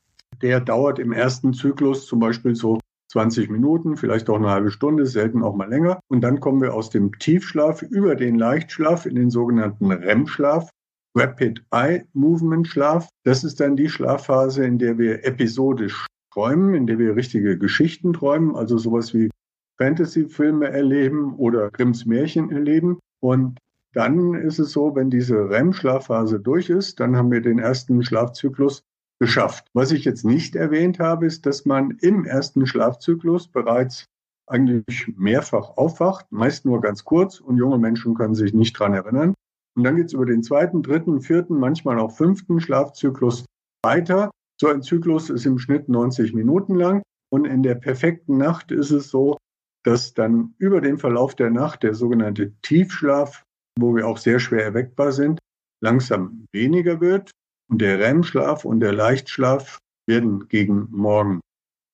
Der 0.42 0.60
dauert 0.60 0.98
im 0.98 1.12
ersten 1.12 1.52
Zyklus 1.52 2.06
zum 2.06 2.18
Beispiel 2.18 2.54
so 2.54 2.80
20 3.10 3.50
Minuten, 3.50 3.96
vielleicht 3.96 4.28
auch 4.28 4.36
eine 4.36 4.50
halbe 4.50 4.70
Stunde, 4.70 5.06
selten 5.06 5.42
auch 5.42 5.56
mal 5.56 5.68
länger. 5.68 6.00
Und 6.08 6.20
dann 6.20 6.40
kommen 6.40 6.60
wir 6.60 6.74
aus 6.74 6.90
dem 6.90 7.18
Tiefschlaf 7.18 7.82
über 7.82 8.14
den 8.14 8.38
Leichtschlaf 8.38 9.06
in 9.06 9.14
den 9.14 9.30
sogenannten 9.30 9.90
REM-Schlaf. 9.90 10.70
Rapid 11.16 11.64
Eye 11.72 12.04
Movement 12.12 12.68
Schlaf. 12.68 13.08
Das 13.24 13.42
ist 13.42 13.60
dann 13.60 13.76
die 13.76 13.88
Schlafphase, 13.88 14.64
in 14.64 14.78
der 14.78 14.98
wir 14.98 15.24
episodisch 15.24 16.06
träumen, 16.32 16.74
in 16.74 16.86
der 16.86 16.98
wir 16.98 17.16
richtige 17.16 17.58
Geschichten 17.58 18.12
träumen, 18.12 18.54
also 18.54 18.78
sowas 18.78 19.14
wie 19.14 19.30
Fantasy-Filme 19.78 20.68
erleben 20.68 21.34
oder 21.36 21.70
Grimms 21.70 22.04
Märchen 22.04 22.50
erleben. 22.50 22.98
Und 23.20 23.58
dann 23.94 24.34
ist 24.34 24.58
es 24.58 24.72
so, 24.72 24.94
wenn 24.94 25.10
diese 25.10 25.48
REM-Schlafphase 25.48 26.40
durch 26.40 26.68
ist, 26.68 27.00
dann 27.00 27.16
haben 27.16 27.32
wir 27.32 27.40
den 27.40 27.58
ersten 27.58 28.02
Schlafzyklus 28.02 28.82
geschafft. 29.20 29.66
Was 29.74 29.92
ich 29.92 30.04
jetzt 30.04 30.24
nicht 30.24 30.56
erwähnt 30.56 30.98
habe, 30.98 31.26
ist, 31.26 31.46
dass 31.46 31.64
man 31.64 31.92
im 32.00 32.24
ersten 32.24 32.66
Schlafzyklus 32.66 33.48
bereits 33.48 34.06
eigentlich 34.46 35.12
mehrfach 35.16 35.76
aufwacht, 35.76 36.26
meist 36.30 36.64
nur 36.64 36.80
ganz 36.80 37.04
kurz 37.04 37.40
und 37.40 37.56
junge 37.56 37.78
Menschen 37.78 38.14
können 38.14 38.34
sich 38.34 38.54
nicht 38.54 38.78
dran 38.78 38.94
erinnern. 38.94 39.34
Und 39.76 39.84
dann 39.84 39.96
geht 39.96 40.06
es 40.06 40.12
über 40.12 40.26
den 40.26 40.42
zweiten, 40.42 40.82
dritten, 40.82 41.20
vierten, 41.20 41.58
manchmal 41.58 41.98
auch 41.98 42.16
fünften 42.16 42.60
Schlafzyklus 42.60 43.44
weiter. 43.84 44.30
So 44.60 44.68
ein 44.68 44.82
Zyklus 44.82 45.30
ist 45.30 45.46
im 45.46 45.58
Schnitt 45.58 45.88
90 45.88 46.34
Minuten 46.34 46.74
lang. 46.74 47.02
Und 47.30 47.44
in 47.44 47.62
der 47.62 47.74
perfekten 47.74 48.38
Nacht 48.38 48.72
ist 48.72 48.90
es 48.90 49.10
so, 49.10 49.36
dass 49.84 50.14
dann 50.14 50.54
über 50.58 50.80
den 50.80 50.98
Verlauf 50.98 51.34
der 51.34 51.50
Nacht 51.50 51.82
der 51.82 51.94
sogenannte 51.94 52.52
Tiefschlaf, 52.62 53.44
wo 53.78 53.94
wir 53.94 54.06
auch 54.06 54.18
sehr 54.18 54.40
schwer 54.40 54.64
erweckbar 54.64 55.12
sind, 55.12 55.38
langsam 55.80 56.46
weniger 56.52 57.00
wird. 57.00 57.30
Und 57.70 57.80
der 57.80 57.98
REM-Schlaf 57.98 58.64
und 58.64 58.80
der 58.80 58.92
Leichtschlaf 58.92 59.78
werden 60.06 60.48
gegen 60.48 60.88
Morgen 60.90 61.40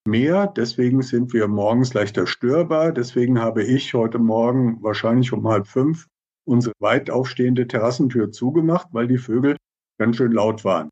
mehr. 0.06 0.46
Deswegen 0.46 1.02
sind 1.02 1.32
wir 1.32 1.48
morgens 1.48 1.94
leichter 1.94 2.26
störbar. 2.26 2.92
Deswegen 2.92 3.40
habe 3.40 3.64
ich 3.64 3.94
heute 3.94 4.18
Morgen 4.18 4.82
wahrscheinlich 4.82 5.32
um 5.32 5.46
halb 5.48 5.66
fünf 5.66 6.06
unsere 6.46 6.74
weit 6.78 7.10
aufstehende 7.10 7.66
Terrassentür 7.66 8.30
zugemacht, 8.30 8.88
weil 8.92 9.08
die 9.08 9.18
Vögel 9.18 9.56
ganz 9.98 10.16
schön 10.16 10.32
laut 10.32 10.64
waren. 10.64 10.90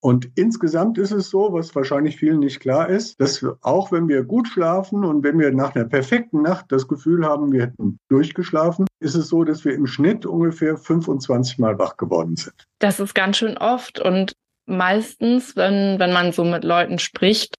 Und 0.00 0.30
insgesamt 0.36 0.96
ist 0.96 1.10
es 1.10 1.28
so, 1.28 1.52
was 1.52 1.74
wahrscheinlich 1.74 2.16
vielen 2.16 2.38
nicht 2.38 2.60
klar 2.60 2.88
ist, 2.88 3.20
dass 3.20 3.42
wir, 3.42 3.58
auch 3.62 3.90
wenn 3.90 4.08
wir 4.08 4.22
gut 4.22 4.46
schlafen 4.46 5.04
und 5.04 5.24
wenn 5.24 5.38
wir 5.38 5.52
nach 5.52 5.74
einer 5.74 5.86
perfekten 5.86 6.42
Nacht 6.42 6.66
das 6.68 6.86
Gefühl 6.86 7.26
haben, 7.26 7.52
wir 7.52 7.62
hätten 7.62 7.98
durchgeschlafen, 8.08 8.86
ist 9.00 9.16
es 9.16 9.28
so, 9.28 9.42
dass 9.42 9.64
wir 9.64 9.74
im 9.74 9.86
Schnitt 9.86 10.24
ungefähr 10.24 10.76
25 10.76 11.58
Mal 11.58 11.78
wach 11.78 11.96
geworden 11.96 12.36
sind. 12.36 12.54
Das 12.78 13.00
ist 13.00 13.14
ganz 13.14 13.38
schön 13.38 13.58
oft 13.58 13.98
und 13.98 14.34
meistens, 14.66 15.56
wenn, 15.56 15.98
wenn 15.98 16.12
man 16.12 16.30
so 16.30 16.44
mit 16.44 16.62
Leuten 16.62 17.00
spricht, 17.00 17.56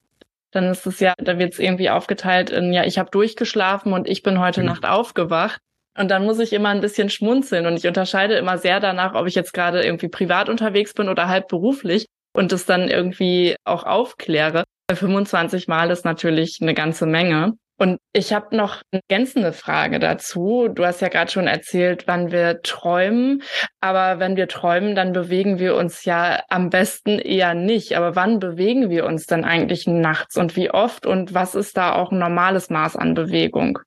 dann 0.51 0.65
ist 0.65 0.87
es 0.87 1.01
ja, 1.01 1.13
da 1.17 1.37
wird 1.37 1.53
es 1.53 1.59
irgendwie 1.59 1.89
aufgeteilt 1.89 2.51
in, 2.51 2.71
ja, 2.71 2.85
ich 2.85 2.97
habe 2.97 3.11
durchgeschlafen 3.11 3.91
und 3.91 4.07
ich 4.07 4.23
bin 4.23 4.39
heute 4.39 4.61
mhm. 4.61 4.67
Nacht 4.67 4.85
aufgewacht. 4.85 5.59
Und 5.97 6.09
dann 6.09 6.23
muss 6.23 6.39
ich 6.39 6.53
immer 6.53 6.69
ein 6.69 6.79
bisschen 6.79 7.09
schmunzeln 7.09 7.65
und 7.65 7.75
ich 7.75 7.85
unterscheide 7.85 8.35
immer 8.35 8.57
sehr 8.57 8.79
danach, 8.79 9.15
ob 9.15 9.27
ich 9.27 9.35
jetzt 9.35 9.53
gerade 9.53 9.83
irgendwie 9.83 10.07
privat 10.07 10.47
unterwegs 10.47 10.93
bin 10.93 11.09
oder 11.09 11.27
halb 11.27 11.49
beruflich 11.49 12.05
und 12.33 12.51
das 12.51 12.65
dann 12.65 12.87
irgendwie 12.87 13.55
auch 13.63 13.83
aufkläre. 13.83 14.63
25 14.91 15.67
Mal 15.67 15.91
ist 15.91 16.05
natürlich 16.05 16.59
eine 16.61 16.73
ganze 16.73 17.05
Menge. 17.05 17.53
Und 17.81 17.97
ich 18.11 18.33
habe 18.33 18.57
noch 18.57 18.81
eine 18.91 19.01
ergänzende 19.07 19.53
Frage 19.53 19.99
dazu. 19.99 20.67
Du 20.67 20.83
hast 20.83 20.99
ja 20.99 21.07
gerade 21.07 21.31
schon 21.31 21.47
erzählt, 21.47 22.07
wann 22.07 22.29
wir 22.29 22.61
träumen. 22.61 23.41
Aber 23.79 24.19
wenn 24.19 24.35
wir 24.35 24.49
träumen, 24.49 24.95
dann 24.95 25.13
bewegen 25.13 25.59
wir 25.59 25.75
uns 25.75 26.03
ja 26.03 26.41
am 26.49 26.69
besten 26.69 27.19
eher 27.19 27.53
nicht. 27.53 27.95
Aber 27.95 28.17
wann 28.17 28.39
bewegen 28.39 28.89
wir 28.89 29.05
uns 29.05 29.27
denn 29.27 29.45
eigentlich 29.45 29.87
nachts 29.87 30.35
und 30.35 30.57
wie 30.57 30.71
oft 30.71 31.05
und 31.05 31.33
was 31.33 31.55
ist 31.55 31.77
da 31.77 31.95
auch 31.95 32.11
ein 32.11 32.19
normales 32.19 32.69
Maß 32.69 32.97
an 32.97 33.13
Bewegung? 33.13 33.79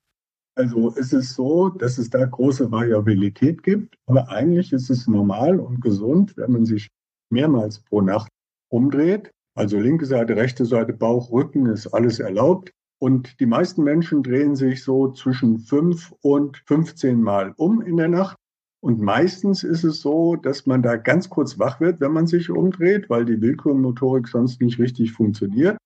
Also 0.55 0.93
es 0.97 1.13
ist 1.13 1.35
so, 1.35 1.69
dass 1.69 1.99
es 1.99 2.09
da 2.09 2.25
große 2.25 2.71
Variabilität 2.71 3.61
gibt, 3.63 3.95
aber 4.07 4.29
eigentlich 4.29 4.73
ist 4.73 4.89
es 4.89 5.07
normal 5.07 5.59
und 5.59 5.81
gesund, 5.81 6.35
wenn 6.37 6.51
man 6.51 6.65
sich 6.65 6.89
mehrmals 7.33 7.79
pro 7.79 8.01
Nacht 8.01 8.29
umdreht. 8.69 9.31
Also 9.55 9.79
linke 9.79 10.05
Seite, 10.05 10.35
rechte 10.35 10.65
Seite, 10.65 10.93
Bauch, 10.93 11.31
Rücken 11.31 11.65
ist 11.65 11.87
alles 11.87 12.19
erlaubt. 12.19 12.71
Und 12.99 13.39
die 13.41 13.45
meisten 13.45 13.83
Menschen 13.83 14.23
drehen 14.23 14.55
sich 14.55 14.81
so 14.83 15.11
zwischen 15.11 15.59
fünf 15.59 16.13
und 16.21 16.63
15 16.65 17.21
Mal 17.21 17.53
um 17.57 17.81
in 17.81 17.97
der 17.97 18.07
Nacht. 18.07 18.37
Und 18.81 19.01
meistens 19.01 19.63
ist 19.63 19.83
es 19.83 20.01
so, 20.01 20.35
dass 20.35 20.65
man 20.65 20.81
da 20.81 20.95
ganz 20.95 21.29
kurz 21.29 21.59
wach 21.59 21.79
wird, 21.79 22.01
wenn 22.01 22.11
man 22.11 22.27
sich 22.27 22.49
umdreht, 22.49 23.09
weil 23.09 23.25
die 23.25 23.41
Willkürmotorik 23.41 24.27
sonst 24.27 24.61
nicht 24.61 24.79
richtig 24.79 25.11
funktioniert. 25.13 25.77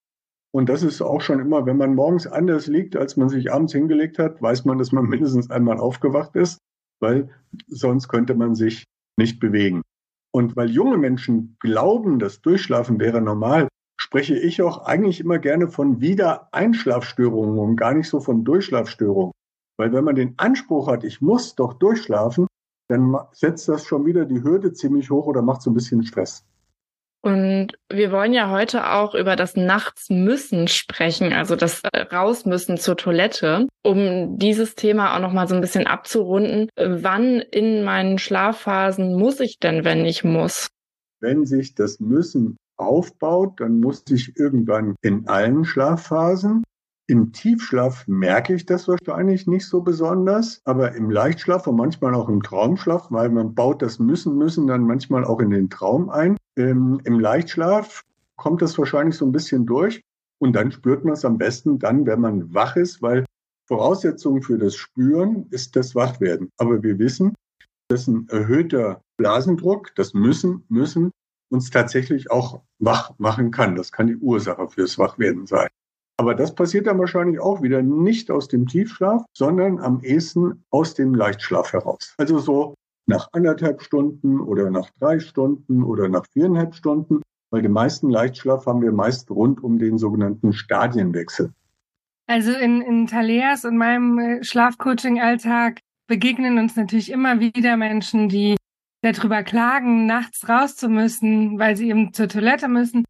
Und 0.51 0.69
das 0.69 0.81
ist 0.81 1.01
auch 1.01 1.21
schon 1.21 1.39
immer, 1.39 1.65
wenn 1.65 1.77
man 1.77 1.95
morgens 1.95 2.25
anders 2.25 2.67
liegt, 2.67 2.95
als 2.95 3.17
man 3.17 3.29
sich 3.29 3.51
abends 3.51 3.73
hingelegt 3.73 4.17
hat, 4.17 4.41
weiß 4.41 4.65
man, 4.65 4.77
dass 4.77 4.91
man 4.91 5.05
mindestens 5.09 5.51
einmal 5.51 5.77
aufgewacht 5.77 6.35
ist, 6.35 6.57
weil 6.99 7.29
sonst 7.67 8.07
könnte 8.07 8.33
man 8.33 8.55
sich 8.55 8.85
nicht 9.19 9.39
bewegen. 9.39 9.81
Und 10.33 10.55
weil 10.55 10.69
junge 10.69 10.97
Menschen 10.97 11.57
glauben, 11.59 12.19
das 12.19 12.41
Durchschlafen 12.41 12.99
wäre 12.99 13.21
normal, 13.21 13.67
spreche 13.99 14.37
ich 14.37 14.61
auch 14.61 14.85
eigentlich 14.85 15.19
immer 15.19 15.39
gerne 15.39 15.67
von 15.67 15.99
Wiedereinschlafstörungen 16.01 17.57
und 17.57 17.75
gar 17.75 17.93
nicht 17.93 18.09
so 18.09 18.19
von 18.19 18.43
Durchschlafstörungen. 18.43 19.31
Weil 19.77 19.93
wenn 19.93 20.03
man 20.03 20.15
den 20.15 20.33
Anspruch 20.37 20.87
hat, 20.87 21.03
ich 21.03 21.21
muss 21.21 21.55
doch 21.55 21.73
durchschlafen, 21.73 22.47
dann 22.89 23.15
setzt 23.31 23.67
das 23.67 23.85
schon 23.85 24.05
wieder 24.05 24.25
die 24.25 24.43
Hürde 24.43 24.73
ziemlich 24.73 25.09
hoch 25.09 25.25
oder 25.25 25.41
macht 25.41 25.61
so 25.61 25.71
ein 25.71 25.73
bisschen 25.73 26.03
Stress. 26.03 26.45
Und 27.21 27.73
wir 27.89 28.11
wollen 28.11 28.33
ja 28.33 28.49
heute 28.51 28.91
auch 28.91 29.15
über 29.15 29.35
das 29.35 29.55
Nachtsmüssen 29.55 30.67
sprechen, 30.67 31.33
also 31.33 31.55
das 31.55 31.81
äh, 31.91 32.01
Rausmüssen 32.01 32.77
zur 32.77 32.95
Toilette, 32.95 33.67
um 33.83 34.37
dieses 34.37 34.75
Thema 34.75 35.15
auch 35.15 35.19
nochmal 35.19 35.47
so 35.47 35.55
ein 35.55 35.61
bisschen 35.61 35.87
abzurunden. 35.87 36.69
Wann 36.77 37.39
in 37.39 37.83
meinen 37.83 38.17
Schlafphasen 38.17 39.15
muss 39.17 39.39
ich 39.39 39.57
denn, 39.59 39.83
wenn 39.83 40.05
ich 40.05 40.23
muss? 40.23 40.69
Wenn 41.19 41.45
sich 41.45 41.73
das 41.73 41.99
Müssen 41.99 42.57
aufbaut, 42.77 43.59
dann 43.59 43.79
muss 43.79 44.03
ich 44.09 44.37
irgendwann 44.37 44.95
in 45.01 45.27
allen 45.27 45.65
Schlafphasen 45.65 46.63
im 47.07 47.31
Tiefschlaf 47.31 48.05
merke 48.07 48.53
ich 48.53 48.65
das 48.65 48.87
wahrscheinlich 48.87 49.47
nicht 49.47 49.65
so 49.65 49.81
besonders, 49.81 50.61
aber 50.65 50.93
im 50.93 51.09
Leichtschlaf 51.09 51.65
und 51.65 51.77
manchmal 51.77 52.13
auch 52.13 52.27
im 52.27 52.43
Traumschlaf, 52.43 53.07
weil 53.11 53.29
man 53.29 53.55
baut 53.55 53.81
das 53.81 53.97
Müssen, 53.97 54.37
Müssen 54.37 54.67
dann 54.67 54.83
manchmal 54.83 55.23
auch 55.23 55.39
in 55.39 55.49
den 55.49 55.69
Traum 55.69 56.09
ein. 56.09 56.35
Ähm, 56.57 56.99
Im 57.05 57.19
Leichtschlaf 57.19 58.03
kommt 58.35 58.61
das 58.61 58.77
wahrscheinlich 58.77 59.15
so 59.15 59.25
ein 59.25 59.31
bisschen 59.31 59.65
durch 59.65 60.01
und 60.39 60.53
dann 60.53 60.71
spürt 60.71 61.05
man 61.05 61.13
es 61.13 61.23
am 61.23 61.37
besten 61.37 61.79
dann, 61.79 62.05
wenn 62.05 62.19
man 62.19 62.53
wach 62.53 62.75
ist, 62.75 63.01
weil 63.01 63.25
Voraussetzung 63.67 64.41
für 64.41 64.57
das 64.57 64.75
Spüren 64.75 65.47
ist 65.49 65.77
das 65.77 65.95
Wachwerden. 65.95 66.49
Aber 66.57 66.83
wir 66.83 66.99
wissen, 66.99 67.33
dass 67.89 68.07
ein 68.07 68.27
erhöhter 68.29 69.01
Blasendruck, 69.17 69.95
das 69.95 70.13
Müssen, 70.13 70.65
Müssen 70.67 71.11
uns 71.49 71.69
tatsächlich 71.69 72.29
auch 72.31 72.61
wach 72.79 73.17
machen 73.17 73.51
kann. 73.51 73.75
Das 73.75 73.93
kann 73.93 74.07
die 74.07 74.17
Ursache 74.17 74.67
fürs 74.67 74.97
Wachwerden 74.97 75.45
sein. 75.45 75.69
Aber 76.19 76.33
das 76.33 76.55
passiert 76.55 76.87
dann 76.87 76.97
wahrscheinlich 76.97 77.39
auch 77.39 77.61
wieder 77.61 77.83
nicht 77.83 78.31
aus 78.31 78.47
dem 78.47 78.65
Tiefschlaf, 78.65 79.23
sondern 79.33 79.79
am 79.79 80.01
ehesten 80.01 80.63
aus 80.71 80.95
dem 80.95 81.13
Leichtschlaf 81.13 81.73
heraus. 81.73 82.15
Also 82.17 82.39
so 82.39 82.73
nach 83.05 83.29
anderthalb 83.33 83.81
Stunden 83.83 84.39
oder 84.39 84.71
nach 84.71 84.89
drei 84.99 85.19
Stunden 85.19 85.83
oder 85.83 86.09
nach 86.09 86.25
viereinhalb 86.33 86.73
Stunden, 86.73 87.21
weil 87.51 87.61
den 87.61 87.71
meisten 87.71 88.09
Leichtschlaf 88.09 88.65
haben 88.65 88.81
wir 88.81 88.91
meist 88.91 89.29
rund 89.29 89.63
um 89.63 89.77
den 89.77 89.99
sogenannten 89.99 90.53
Stadienwechsel. 90.53 91.53
Also 92.25 92.51
in, 92.51 92.81
in 92.81 93.07
Thaleas 93.07 93.63
und 93.63 93.77
meinem 93.77 94.19
äh, 94.19 94.43
Schlafcoaching-Alltag 94.43 95.79
begegnen 96.07 96.57
uns 96.57 96.75
natürlich 96.75 97.11
immer 97.11 97.39
wieder 97.39 97.77
Menschen, 97.77 98.27
die 98.27 98.57
darüber 99.01 99.43
klagen, 99.43 100.07
nachts 100.07 100.49
raus 100.49 100.75
zu 100.75 100.89
müssen, 100.89 101.59
weil 101.59 101.77
sie 101.77 101.89
eben 101.89 102.11
zur 102.11 102.27
Toilette 102.27 102.67
müssen 102.67 103.05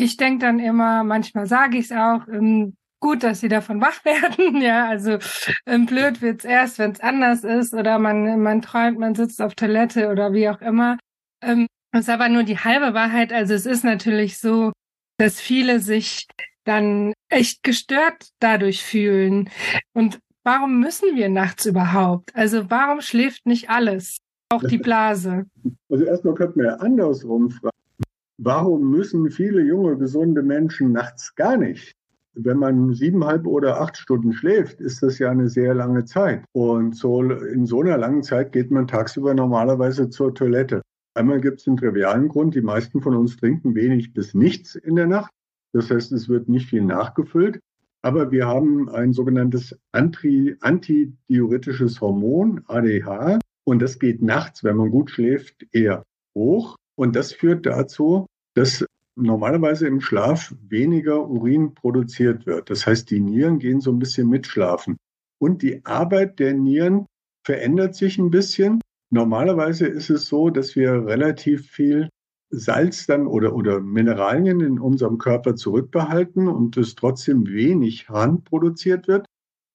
ich 0.00 0.16
denke 0.16 0.46
dann 0.46 0.58
immer, 0.58 1.04
manchmal 1.04 1.46
sage 1.46 1.78
ich 1.78 1.86
es 1.86 1.92
auch, 1.92 2.26
ähm, 2.28 2.76
gut, 3.00 3.22
dass 3.22 3.40
sie 3.40 3.48
davon 3.48 3.80
wach 3.80 4.04
werden. 4.04 4.60
ja, 4.60 4.86
also 4.88 5.18
ähm, 5.66 5.86
blöd 5.86 6.22
wird's 6.22 6.44
erst, 6.44 6.78
wenn 6.78 6.92
es 6.92 7.00
anders 7.00 7.44
ist 7.44 7.74
oder 7.74 7.98
man, 7.98 8.40
man 8.40 8.62
träumt, 8.62 8.98
man 8.98 9.14
sitzt 9.14 9.40
auf 9.42 9.54
Toilette 9.54 10.08
oder 10.08 10.32
wie 10.32 10.48
auch 10.48 10.60
immer. 10.60 10.98
Ähm, 11.42 11.66
das 11.92 12.02
ist 12.02 12.10
aber 12.10 12.28
nur 12.28 12.44
die 12.44 12.58
halbe 12.58 12.94
Wahrheit. 12.94 13.32
Also 13.32 13.54
es 13.54 13.66
ist 13.66 13.84
natürlich 13.84 14.38
so, 14.38 14.72
dass 15.18 15.40
viele 15.40 15.80
sich 15.80 16.26
dann 16.64 17.12
echt 17.28 17.62
gestört 17.62 18.28
dadurch 18.38 18.82
fühlen. 18.82 19.50
Und 19.92 20.20
warum 20.44 20.80
müssen 20.80 21.16
wir 21.16 21.28
nachts 21.28 21.66
überhaupt? 21.66 22.34
Also 22.34 22.70
warum 22.70 23.00
schläft 23.00 23.46
nicht 23.46 23.70
alles? 23.70 24.18
Auch 24.50 24.62
die 24.62 24.78
Blase. 24.78 25.46
Also 25.88 26.04
erstmal 26.04 26.34
könnte 26.34 26.58
man 26.58 26.66
ja 26.66 26.74
andersrum 26.74 27.50
fragen. 27.50 27.79
Warum 28.42 28.90
müssen 28.90 29.30
viele 29.30 29.60
junge, 29.60 29.98
gesunde 29.98 30.42
Menschen 30.42 30.92
nachts 30.92 31.34
gar 31.34 31.58
nicht? 31.58 31.94
Wenn 32.32 32.56
man 32.56 32.94
siebeneinhalb 32.94 33.46
oder 33.46 33.82
acht 33.82 33.98
Stunden 33.98 34.32
schläft, 34.32 34.80
ist 34.80 35.02
das 35.02 35.18
ja 35.18 35.30
eine 35.30 35.50
sehr 35.50 35.74
lange 35.74 36.06
Zeit. 36.06 36.46
Und 36.52 36.96
so, 36.96 37.20
in 37.20 37.66
so 37.66 37.82
einer 37.82 37.98
langen 37.98 38.22
Zeit 38.22 38.52
geht 38.52 38.70
man 38.70 38.86
tagsüber 38.86 39.34
normalerweise 39.34 40.08
zur 40.08 40.34
Toilette. 40.34 40.80
Einmal 41.12 41.42
gibt 41.42 41.60
es 41.60 41.68
einen 41.68 41.76
trivialen 41.76 42.28
Grund, 42.28 42.54
die 42.54 42.62
meisten 42.62 43.02
von 43.02 43.14
uns 43.14 43.36
trinken 43.36 43.74
wenig 43.74 44.14
bis 44.14 44.32
nichts 44.32 44.74
in 44.74 44.96
der 44.96 45.06
Nacht. 45.06 45.30
Das 45.74 45.90
heißt, 45.90 46.10
es 46.12 46.30
wird 46.30 46.48
nicht 46.48 46.70
viel 46.70 46.82
nachgefüllt. 46.82 47.60
Aber 48.00 48.30
wir 48.30 48.46
haben 48.46 48.88
ein 48.88 49.12
sogenanntes 49.12 49.78
antidiuretisches 49.92 52.00
Hormon, 52.00 52.62
ADH, 52.68 53.38
und 53.64 53.82
das 53.82 53.98
geht 53.98 54.22
nachts, 54.22 54.64
wenn 54.64 54.76
man 54.76 54.90
gut 54.90 55.10
schläft, 55.10 55.66
eher 55.72 56.04
hoch. 56.34 56.78
Und 56.96 57.16
das 57.16 57.32
führt 57.32 57.66
dazu, 57.66 58.26
dass 58.54 58.84
normalerweise 59.16 59.86
im 59.86 60.00
Schlaf 60.00 60.54
weniger 60.68 61.28
Urin 61.28 61.74
produziert 61.74 62.46
wird. 62.46 62.70
Das 62.70 62.86
heißt, 62.86 63.10
die 63.10 63.20
Nieren 63.20 63.58
gehen 63.58 63.80
so 63.80 63.90
ein 63.90 63.98
bisschen 63.98 64.28
mitschlafen. 64.28 64.96
Und 65.38 65.62
die 65.62 65.84
Arbeit 65.84 66.38
der 66.38 66.54
Nieren 66.54 67.06
verändert 67.44 67.94
sich 67.94 68.18
ein 68.18 68.30
bisschen. 68.30 68.80
Normalerweise 69.10 69.86
ist 69.86 70.10
es 70.10 70.26
so, 70.26 70.50
dass 70.50 70.76
wir 70.76 71.06
relativ 71.06 71.68
viel 71.70 72.08
Salz 72.50 73.06
dann 73.06 73.26
oder, 73.26 73.54
oder 73.54 73.80
Mineralien 73.80 74.60
in 74.60 74.78
unserem 74.78 75.18
Körper 75.18 75.54
zurückbehalten 75.56 76.48
und 76.48 76.76
es 76.76 76.94
trotzdem 76.94 77.46
wenig 77.46 78.08
Harn 78.08 78.42
produziert 78.42 79.08
wird. 79.08 79.26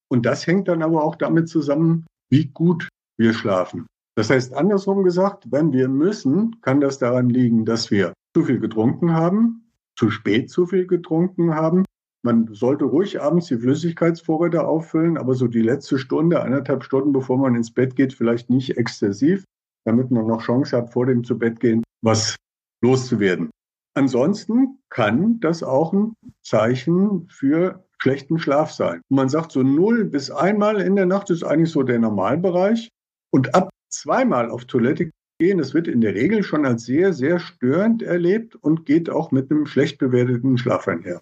Und 0.10 0.26
das 0.26 0.46
hängt 0.46 0.68
dann 0.68 0.84
aber 0.84 1.04
auch 1.04 1.16
damit 1.16 1.50
zusammen, 1.50 2.06
wie 2.30 2.46
gut 2.48 2.90
wir 3.18 3.34
schlafen. 3.34 3.88
Das 4.16 4.30
heißt, 4.30 4.54
andersrum 4.54 5.04
gesagt, 5.04 5.52
wenn 5.52 5.74
wir 5.74 5.90
müssen, 5.90 6.62
kann 6.62 6.80
das 6.80 6.98
daran 6.98 7.30
liegen, 7.30 7.66
dass 7.66 7.92
wir 7.92 8.14
zu 8.34 8.44
viel 8.44 8.60
getrunken 8.60 9.14
haben, 9.14 9.72
zu 9.98 10.10
spät 10.10 10.50
zu 10.50 10.66
viel 10.66 10.88
getrunken 10.88 11.54
haben. 11.54 11.84
Man 12.24 12.48
sollte 12.54 12.86
ruhig 12.86 13.22
abends 13.22 13.48
die 13.48 13.58
Flüssigkeitsvorräte 13.58 14.66
auffüllen, 14.66 15.18
aber 15.18 15.36
so 15.36 15.48
die 15.48 15.62
letzte 15.62 16.00
Stunde, 16.00 16.42
eineinhalb 16.42 16.84
Stunden, 16.84 17.12
bevor 17.12 17.38
man 17.38 17.56
ins 17.56 17.72
Bett 17.72 17.96
geht, 17.96 18.14
vielleicht 18.14 18.50
nicht 18.50 18.78
exzessiv, 18.78 19.44
damit 19.86 20.12
man 20.12 20.26
noch 20.26 20.42
Chance 20.42 20.76
hat, 20.76 20.92
vor 20.92 21.06
dem 21.06 21.24
zu 21.24 21.38
Bett 21.38 21.60
gehen, 21.60 21.84
was 22.02 22.36
loszuwerden. 22.82 23.52
Ansonsten 23.96 24.80
kann 24.90 25.40
das 25.40 25.62
auch 25.62 25.94
ein 25.94 26.14
Zeichen 26.42 27.28
für 27.30 27.86
schlechten 27.98 28.40
Schlaf 28.40 28.72
sein. 28.72 29.02
man 29.10 29.30
sagt 29.30 29.52
so 29.52 29.64
null 29.64 30.06
bis 30.06 30.30
einmal 30.30 30.82
in 30.82 30.96
der 30.96 31.06
Nacht 31.06 31.30
ist 31.30 31.44
eigentlich 31.44 31.72
so 31.72 31.84
der 31.84 32.00
Normalbereich. 32.00 32.90
Und 33.32 33.56
ab 33.56 33.70
zweimal 33.96 34.50
auf 34.50 34.66
Toilette 34.66 35.12
gehen, 35.40 35.58
das 35.58 35.74
wird 35.74 35.88
in 35.88 36.02
der 36.02 36.16
Regel 36.16 36.44
schon 36.44 36.66
als 36.66 36.86
sehr, 36.86 37.14
sehr 37.14 37.40
störend 37.40 38.02
erlebt 38.02 38.56
und 38.56 38.86
geht 38.86 39.10
auch 39.10 39.32
mit 39.32 39.52
einem 39.52 39.66
schlecht 39.66 39.98
bewerteten 39.98 40.58
Schlaf 40.58 40.88
einher. 40.88 41.22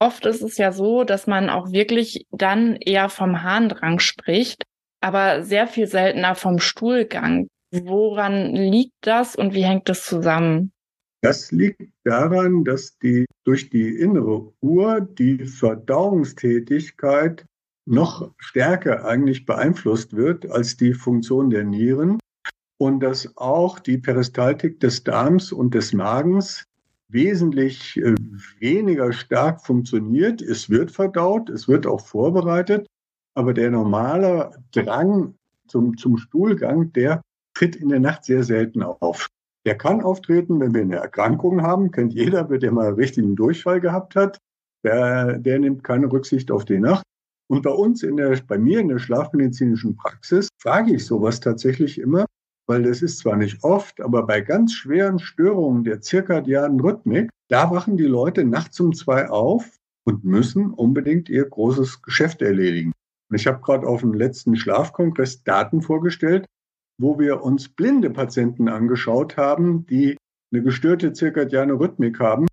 Oft 0.00 0.26
ist 0.26 0.42
es 0.42 0.58
ja 0.58 0.72
so, 0.72 1.04
dass 1.04 1.26
man 1.26 1.48
auch 1.48 1.72
wirklich 1.72 2.26
dann 2.30 2.76
eher 2.76 3.08
vom 3.08 3.42
Harndrang 3.42 4.00
spricht, 4.00 4.64
aber 5.00 5.42
sehr 5.42 5.66
viel 5.66 5.86
seltener 5.86 6.34
vom 6.34 6.58
Stuhlgang. 6.58 7.48
Woran 7.70 8.54
liegt 8.54 8.94
das 9.02 9.36
und 9.36 9.54
wie 9.54 9.64
hängt 9.64 9.88
das 9.88 10.04
zusammen? 10.04 10.72
Das 11.22 11.52
liegt 11.52 11.80
daran, 12.04 12.64
dass 12.64 12.98
die 12.98 13.24
durch 13.44 13.70
die 13.70 13.96
innere 13.96 14.52
Uhr 14.60 15.00
die 15.00 15.46
Verdauungstätigkeit 15.46 17.46
noch 17.86 18.30
stärker 18.38 19.04
eigentlich 19.04 19.46
beeinflusst 19.46 20.16
wird 20.16 20.50
als 20.50 20.76
die 20.76 20.94
Funktion 20.94 21.50
der 21.50 21.64
Nieren 21.64 22.18
und 22.78 23.00
dass 23.00 23.36
auch 23.36 23.78
die 23.78 23.98
Peristaltik 23.98 24.80
des 24.80 25.04
Darms 25.04 25.52
und 25.52 25.74
des 25.74 25.92
Magens 25.92 26.64
wesentlich 27.08 27.96
äh, 27.98 28.14
weniger 28.58 29.12
stark 29.12 29.64
funktioniert. 29.64 30.42
Es 30.42 30.70
wird 30.70 30.90
verdaut, 30.90 31.50
es 31.50 31.68
wird 31.68 31.86
auch 31.86 32.00
vorbereitet, 32.00 32.86
aber 33.34 33.54
der 33.54 33.70
normale 33.70 34.50
Drang 34.72 35.34
zum, 35.68 35.96
zum 35.96 36.18
Stuhlgang, 36.18 36.92
der 36.92 37.20
tritt 37.54 37.76
in 37.76 37.88
der 37.88 38.00
Nacht 38.00 38.24
sehr 38.24 38.42
selten 38.42 38.82
auf. 38.82 39.28
Der 39.64 39.76
kann 39.76 40.02
auftreten, 40.02 40.60
wenn 40.60 40.74
wir 40.74 40.82
eine 40.82 40.96
Erkrankung 40.96 41.62
haben, 41.62 41.90
kennt 41.90 42.12
jeder, 42.12 42.44
der 42.44 42.72
mal 42.72 42.88
einen 42.88 42.96
richtigen 42.96 43.36
Durchfall 43.36 43.80
gehabt 43.80 44.14
hat. 44.14 44.38
Der, 44.82 45.38
der 45.38 45.58
nimmt 45.58 45.84
keine 45.84 46.12
Rücksicht 46.12 46.50
auf 46.50 46.66
die 46.66 46.78
Nacht. 46.78 47.04
Und 47.48 47.62
bei 47.62 47.70
uns 47.70 48.02
in 48.02 48.16
der, 48.16 48.38
bei 48.46 48.58
mir 48.58 48.80
in 48.80 48.88
der 48.88 48.98
schlafmedizinischen 48.98 49.96
Praxis 49.96 50.48
frage 50.60 50.94
ich 50.94 51.04
sowas 51.04 51.40
tatsächlich 51.40 51.98
immer, 51.98 52.26
weil 52.66 52.82
das 52.82 53.02
ist 53.02 53.18
zwar 53.18 53.36
nicht 53.36 53.62
oft, 53.62 54.00
aber 54.00 54.26
bei 54.26 54.40
ganz 54.40 54.72
schweren 54.72 55.18
Störungen 55.18 55.84
der 55.84 56.00
zirkadianen 56.00 56.80
Rhythmik, 56.80 57.30
da 57.48 57.70
wachen 57.70 57.96
die 57.96 58.04
Leute 58.04 58.44
nachts 58.44 58.80
um 58.80 58.94
zwei 58.94 59.28
auf 59.28 59.78
und 60.04 60.24
müssen 60.24 60.70
unbedingt 60.72 61.28
ihr 61.28 61.44
großes 61.44 62.02
Geschäft 62.02 62.40
erledigen. 62.40 62.92
Und 63.30 63.36
ich 63.36 63.46
habe 63.46 63.60
gerade 63.60 63.86
auf 63.86 64.00
dem 64.00 64.14
letzten 64.14 64.56
Schlafkongress 64.56 65.42
Daten 65.44 65.82
vorgestellt, 65.82 66.46
wo 66.98 67.18
wir 67.18 67.42
uns 67.42 67.68
blinde 67.68 68.10
Patienten 68.10 68.68
angeschaut 68.68 69.36
haben, 69.36 69.86
die 69.86 70.16
eine 70.52 70.62
gestörte 70.62 71.12
zirkadiane 71.12 71.74
Rhythmik 71.74 72.20
haben. 72.20 72.46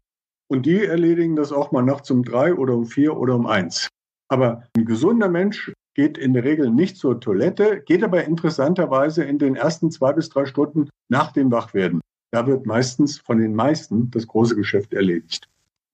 Und 0.50 0.66
die 0.66 0.84
erledigen 0.84 1.36
das 1.36 1.52
auch 1.52 1.72
mal 1.72 1.84
nachts 1.84 2.12
um 2.12 2.24
drei 2.24 2.54
oder 2.54 2.76
um 2.76 2.86
vier 2.86 3.16
oder 3.16 3.36
um 3.36 3.46
eins. 3.46 3.88
Aber 4.32 4.64
ein 4.78 4.86
gesunder 4.86 5.28
Mensch 5.28 5.74
geht 5.94 6.18
in 6.18 6.34
der 6.34 6.46
Regel 6.46 6.72
nicht 6.72 6.96
zur 6.96 7.20
Toilette, 7.20 7.82
geht 7.86 8.02
aber 8.02 8.24
interessanterweise 8.24 9.26
in 9.26 9.40
den 9.40 9.58
ersten 9.58 9.92
zwei 9.92 10.14
bis 10.14 10.30
drei 10.30 10.46
Stunden 10.46 10.90
nach 11.10 11.34
dem 11.34 11.52
Wachwerden. 11.52 12.00
Da 12.32 12.48
wird 12.48 12.66
meistens 12.66 13.20
von 13.20 13.40
den 13.40 13.54
meisten 13.54 14.10
das 14.10 14.26
große 14.26 14.56
Geschäft 14.56 14.94
erledigt. 14.94 15.50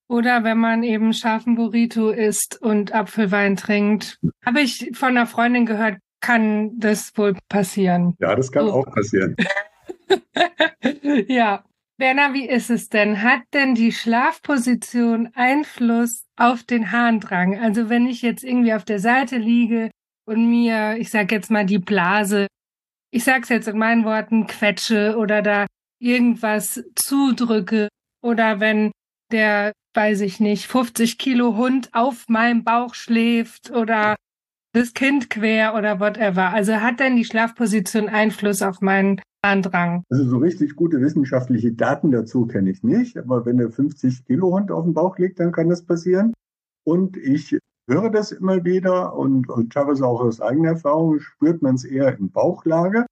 Oder 0.07 0.43
wenn 0.43 0.59
man 0.59 0.83
eben 0.83 1.13
scharfen 1.13 1.55
Burrito 1.55 2.11
isst 2.11 2.61
und 2.61 2.93
Apfelwein 2.93 3.55
trinkt. 3.55 4.19
Habe 4.45 4.61
ich 4.61 4.91
von 4.93 5.09
einer 5.09 5.25
Freundin 5.25 5.65
gehört, 5.65 5.97
kann 6.21 6.79
das 6.79 7.11
wohl 7.17 7.35
passieren. 7.49 8.15
Ja, 8.19 8.35
das 8.35 8.51
kann 8.51 8.67
oh. 8.67 8.71
auch 8.71 8.85
passieren. 8.93 9.35
ja. 11.27 11.63
Werner, 11.99 12.33
wie 12.33 12.47
ist 12.47 12.69
es 12.69 12.89
denn? 12.89 13.23
Hat 13.23 13.41
denn 13.53 13.73
die 13.73 13.91
Schlafposition 13.91 15.31
Einfluss 15.33 16.25
auf 16.35 16.63
den 16.63 16.91
Harndrang? 16.91 17.59
Also 17.59 17.89
wenn 17.89 18.05
ich 18.05 18.21
jetzt 18.21 18.43
irgendwie 18.43 18.73
auf 18.73 18.85
der 18.85 18.99
Seite 18.99 19.37
liege 19.37 19.89
und 20.27 20.47
mir, 20.47 20.97
ich 20.97 21.09
sag 21.09 21.31
jetzt 21.31 21.49
mal 21.49 21.65
die 21.65 21.79
Blase, 21.79 22.45
ich 23.11 23.23
sag's 23.23 23.49
jetzt 23.49 23.67
in 23.67 23.79
meinen 23.79 24.05
Worten, 24.05 24.45
quetsche 24.45 25.17
oder 25.17 25.41
da 25.41 25.65
irgendwas 25.99 26.83
zudrücke 26.93 27.87
oder 28.21 28.59
wenn 28.59 28.91
der, 29.31 29.73
weiß 29.95 30.21
ich 30.21 30.39
nicht, 30.39 30.67
50 30.67 31.17
Kilo 31.17 31.55
Hund 31.55 31.89
auf 31.93 32.25
meinem 32.27 32.63
Bauch 32.63 32.93
schläft 32.93 33.71
oder 33.71 34.15
das 34.73 34.93
Kind 34.93 35.31
quer 35.31 35.73
oder 35.73 35.99
whatever. 35.99 36.53
Also 36.53 36.75
hat 36.75 36.99
denn 36.99 37.15
die 37.15 37.25
Schlafposition 37.25 38.07
Einfluss 38.07 38.61
auf 38.61 38.81
meinen 38.81 39.19
Andrang? 39.47 40.03
Also 40.09 40.25
so 40.25 40.37
richtig 40.37 40.75
gute 40.75 41.01
wissenschaftliche 41.01 41.71
Daten 41.71 42.11
dazu 42.11 42.45
kenne 42.45 42.69
ich 42.69 42.83
nicht, 42.83 43.17
aber 43.17 43.45
wenn 43.45 43.57
der 43.57 43.71
50 43.71 44.25
Kilo 44.25 44.51
Hund 44.51 44.71
auf 44.71 44.83
dem 44.83 44.93
Bauch 44.93 45.17
liegt, 45.17 45.39
dann 45.39 45.51
kann 45.51 45.69
das 45.69 45.85
passieren. 45.85 46.33
Und 46.83 47.17
ich 47.17 47.57
höre 47.89 48.09
das 48.09 48.31
immer 48.31 48.63
wieder 48.63 49.15
und, 49.15 49.49
und 49.49 49.73
teilweise 49.73 50.05
auch 50.05 50.21
aus 50.21 50.41
eigener 50.41 50.69
Erfahrung 50.69 51.19
spürt 51.19 51.61
man 51.61 51.75
es 51.75 51.85
eher 51.85 52.17
in 52.17 52.31
Bauchlage, 52.31 53.05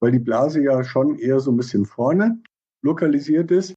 weil 0.00 0.12
die 0.12 0.18
Blase 0.18 0.62
ja 0.62 0.82
schon 0.84 1.18
eher 1.18 1.40
so 1.40 1.52
ein 1.52 1.56
bisschen 1.56 1.84
vorne 1.84 2.38
lokalisiert 2.82 3.50
ist. 3.50 3.74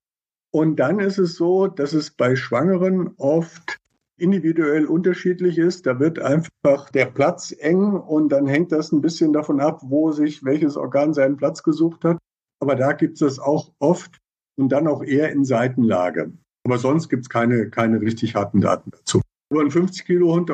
Und 0.51 0.77
dann 0.77 0.99
ist 0.99 1.17
es 1.17 1.35
so, 1.35 1.67
dass 1.67 1.93
es 1.93 2.11
bei 2.11 2.35
Schwangeren 2.35 3.11
oft 3.17 3.77
individuell 4.17 4.85
unterschiedlich 4.85 5.57
ist. 5.57 5.85
Da 5.85 5.99
wird 5.99 6.19
einfach 6.19 6.89
der 6.91 7.05
Platz 7.05 7.55
eng 7.57 7.93
und 7.93 8.29
dann 8.29 8.47
hängt 8.47 8.71
das 8.71 8.91
ein 8.91 9.01
bisschen 9.01 9.33
davon 9.33 9.59
ab, 9.59 9.81
wo 9.83 10.11
sich 10.11 10.43
welches 10.43 10.77
Organ 10.77 11.13
seinen 11.13 11.37
Platz 11.37 11.63
gesucht 11.63 12.03
hat. 12.03 12.17
Aber 12.59 12.75
da 12.75 12.93
gibt 12.93 13.13
es 13.13 13.19
das 13.19 13.39
auch 13.39 13.71
oft 13.79 14.17
und 14.57 14.69
dann 14.69 14.87
auch 14.87 15.03
eher 15.03 15.31
in 15.31 15.45
Seitenlage. 15.45 16.33
Aber 16.65 16.77
sonst 16.77 17.09
gibt 17.09 17.23
es 17.23 17.29
keine, 17.29 17.69
keine 17.69 18.01
richtig 18.01 18.35
harten 18.35 18.61
Daten 18.61 18.91
dazu. 18.91 19.21
Nur 19.51 19.61
ein 19.61 19.71
50 19.71 20.05
Kilo 20.05 20.33
Hund 20.33 20.51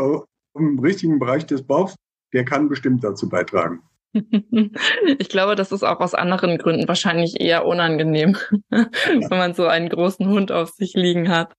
im 0.55 0.79
richtigen 0.79 1.19
Bereich 1.19 1.45
des 1.45 1.63
Bauchs, 1.63 1.95
der 2.33 2.45
kann 2.45 2.69
bestimmt 2.69 3.03
dazu 3.03 3.29
beitragen. 3.29 3.81
Ich 5.17 5.29
glaube, 5.29 5.55
das 5.55 5.71
ist 5.71 5.83
auch 5.83 5.99
aus 5.99 6.13
anderen 6.13 6.59
Gründen 6.59 6.87
wahrscheinlich 6.87 7.41
eher 7.41 7.65
unangenehm, 7.65 8.37
wenn 8.69 9.27
man 9.29 9.53
so 9.55 9.65
einen 9.65 9.89
großen 9.89 10.27
Hund 10.27 10.51
auf 10.51 10.69
sich 10.69 10.93
liegen 10.93 11.29
hat. 11.29 11.53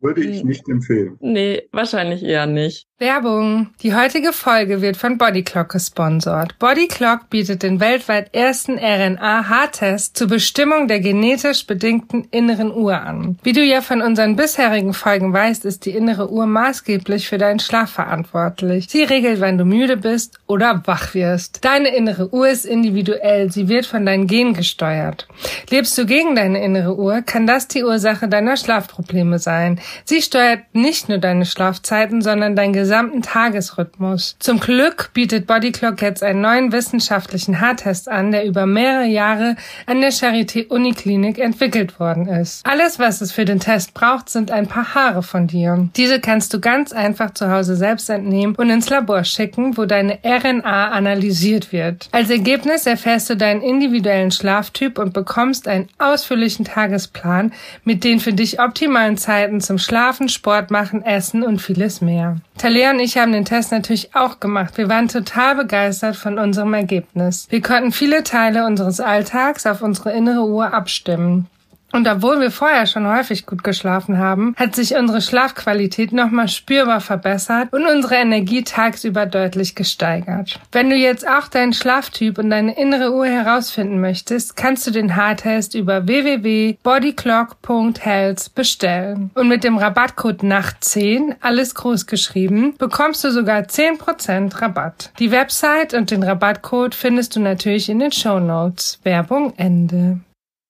Würde 0.00 0.24
ich 0.24 0.40
hm. 0.40 0.48
nicht 0.48 0.68
empfehlen. 0.68 1.16
Nee, 1.20 1.68
wahrscheinlich 1.72 2.22
eher 2.22 2.46
nicht. 2.46 2.86
Werbung. 2.98 3.68
Die 3.82 3.94
heutige 3.94 4.32
Folge 4.32 4.80
wird 4.80 4.96
von 4.96 5.18
Bodyclock 5.18 5.68
gesponsert. 5.68 6.58
Bodyclock 6.58 7.28
bietet 7.28 7.62
den 7.62 7.78
weltweit 7.78 8.34
ersten 8.34 8.78
RNA-H-Test 8.78 10.16
zur 10.16 10.28
Bestimmung 10.28 10.88
der 10.88 11.00
genetisch 11.00 11.66
bedingten 11.66 12.26
inneren 12.30 12.74
Uhr 12.74 12.98
an. 12.98 13.38
Wie 13.42 13.52
du 13.52 13.62
ja 13.62 13.82
von 13.82 14.00
unseren 14.00 14.36
bisherigen 14.36 14.94
Folgen 14.94 15.34
weißt, 15.34 15.66
ist 15.66 15.84
die 15.84 15.90
innere 15.90 16.30
Uhr 16.30 16.46
maßgeblich 16.46 17.28
für 17.28 17.36
deinen 17.36 17.58
Schlaf 17.58 17.90
verantwortlich. 17.90 18.86
Sie 18.88 19.02
regelt, 19.02 19.42
wann 19.42 19.58
du 19.58 19.66
müde 19.66 19.98
bist 19.98 20.38
oder 20.46 20.80
wach 20.86 21.12
wirst. 21.12 21.66
Deine 21.66 21.94
innere 21.94 22.32
Uhr 22.32 22.48
ist 22.48 22.64
individuell. 22.64 23.52
Sie 23.52 23.68
wird 23.68 23.84
von 23.84 24.06
deinen 24.06 24.26
Genen 24.26 24.54
gesteuert. 24.54 25.28
Lebst 25.68 25.98
du 25.98 26.06
gegen 26.06 26.34
deine 26.34 26.64
innere 26.64 26.96
Uhr, 26.96 27.20
kann 27.20 27.46
das 27.46 27.68
die 27.68 27.84
Ursache 27.84 28.26
deiner 28.26 28.56
Schlafprobleme 28.56 29.38
sein. 29.38 29.82
Sie 30.06 30.22
steuert 30.22 30.60
nicht 30.72 31.10
nur 31.10 31.18
deine 31.18 31.44
Schlafzeiten, 31.44 32.22
sondern 32.22 32.56
dein 32.56 32.85
gesamten 32.86 33.20
Tagesrhythmus. 33.20 34.36
Zum 34.38 34.60
Glück 34.60 35.10
bietet 35.12 35.48
Bodyclock 35.48 36.00
jetzt 36.02 36.22
einen 36.22 36.40
neuen 36.40 36.70
wissenschaftlichen 36.70 37.60
Haartest 37.60 38.08
an, 38.08 38.30
der 38.30 38.46
über 38.46 38.64
mehrere 38.64 39.06
Jahre 39.06 39.56
an 39.86 40.00
der 40.00 40.12
Charité 40.12 40.68
Uniklinik 40.68 41.40
entwickelt 41.40 41.98
worden 41.98 42.28
ist. 42.28 42.64
Alles, 42.64 43.00
was 43.00 43.20
es 43.22 43.32
für 43.32 43.44
den 43.44 43.58
Test 43.58 43.92
braucht, 43.92 44.28
sind 44.28 44.52
ein 44.52 44.68
paar 44.68 44.94
Haare 44.94 45.24
von 45.24 45.48
dir. 45.48 45.88
Diese 45.96 46.20
kannst 46.20 46.54
du 46.54 46.60
ganz 46.60 46.92
einfach 46.92 47.32
zu 47.32 47.50
Hause 47.50 47.74
selbst 47.74 48.08
entnehmen 48.08 48.54
und 48.54 48.70
ins 48.70 48.88
Labor 48.88 49.24
schicken, 49.24 49.76
wo 49.76 49.84
deine 49.84 50.20
RNA 50.24 50.90
analysiert 50.90 51.72
wird. 51.72 52.08
Als 52.12 52.30
Ergebnis 52.30 52.86
erfährst 52.86 53.28
du 53.30 53.36
deinen 53.36 53.62
individuellen 53.62 54.30
Schlaftyp 54.30 55.00
und 55.00 55.12
bekommst 55.12 55.66
einen 55.66 55.88
ausführlichen 55.98 56.64
Tagesplan 56.64 57.52
mit 57.82 58.04
den 58.04 58.20
für 58.20 58.32
dich 58.32 58.60
optimalen 58.60 59.16
Zeiten 59.16 59.60
zum 59.60 59.78
Schlafen, 59.78 60.28
Sport 60.28 60.70
machen, 60.70 61.04
Essen 61.04 61.42
und 61.42 61.60
vieles 61.60 62.00
mehr. 62.00 62.36
Talia 62.76 62.90
und 62.90 63.00
ich 63.00 63.16
haben 63.16 63.32
den 63.32 63.46
Test 63.46 63.72
natürlich 63.72 64.14
auch 64.14 64.38
gemacht. 64.38 64.76
Wir 64.76 64.90
waren 64.90 65.08
total 65.08 65.54
begeistert 65.54 66.14
von 66.14 66.38
unserem 66.38 66.74
Ergebnis. 66.74 67.46
Wir 67.48 67.62
konnten 67.62 67.90
viele 67.90 68.22
Teile 68.22 68.66
unseres 68.66 69.00
Alltags 69.00 69.64
auf 69.64 69.80
unsere 69.80 70.12
innere 70.12 70.44
Uhr 70.46 70.74
abstimmen. 70.74 71.46
Und 71.92 72.08
obwohl 72.08 72.40
wir 72.40 72.50
vorher 72.50 72.86
schon 72.86 73.06
häufig 73.06 73.46
gut 73.46 73.62
geschlafen 73.64 74.18
haben, 74.18 74.54
hat 74.56 74.74
sich 74.74 74.96
unsere 74.96 75.22
Schlafqualität 75.22 76.12
nochmal 76.12 76.48
spürbar 76.48 77.00
verbessert 77.00 77.72
und 77.72 77.86
unsere 77.86 78.16
Energie 78.16 78.64
tagsüber 78.64 79.24
deutlich 79.26 79.74
gesteigert. 79.74 80.60
Wenn 80.72 80.90
du 80.90 80.96
jetzt 80.96 81.26
auch 81.26 81.48
deinen 81.48 81.72
Schlaftyp 81.72 82.36
und 82.38 82.50
deine 82.50 82.76
innere 82.76 83.14
Uhr 83.14 83.26
herausfinden 83.26 83.98
möchtest, 84.00 84.56
kannst 84.56 84.86
du 84.86 84.90
den 84.90 85.16
Haartest 85.16 85.74
über 85.74 86.06
www.bodyclock.health 86.06 88.54
bestellen. 88.54 89.30
Und 89.34 89.48
mit 89.48 89.64
dem 89.64 89.78
Rabattcode 89.78 90.42
NACHT10, 90.42 91.36
alles 91.40 91.74
groß 91.74 92.04
geschrieben, 92.06 92.74
bekommst 92.78 93.24
du 93.24 93.30
sogar 93.30 93.62
10% 93.62 94.60
Rabatt. 94.60 95.12
Die 95.18 95.30
Website 95.30 95.94
und 95.94 96.10
den 96.10 96.22
Rabattcode 96.22 96.94
findest 96.94 97.36
du 97.36 97.40
natürlich 97.40 97.88
in 97.88 98.00
den 98.00 98.12
Show 98.12 98.38
Notes. 98.38 99.00
Werbung 99.02 99.54
Ende. 99.56 100.20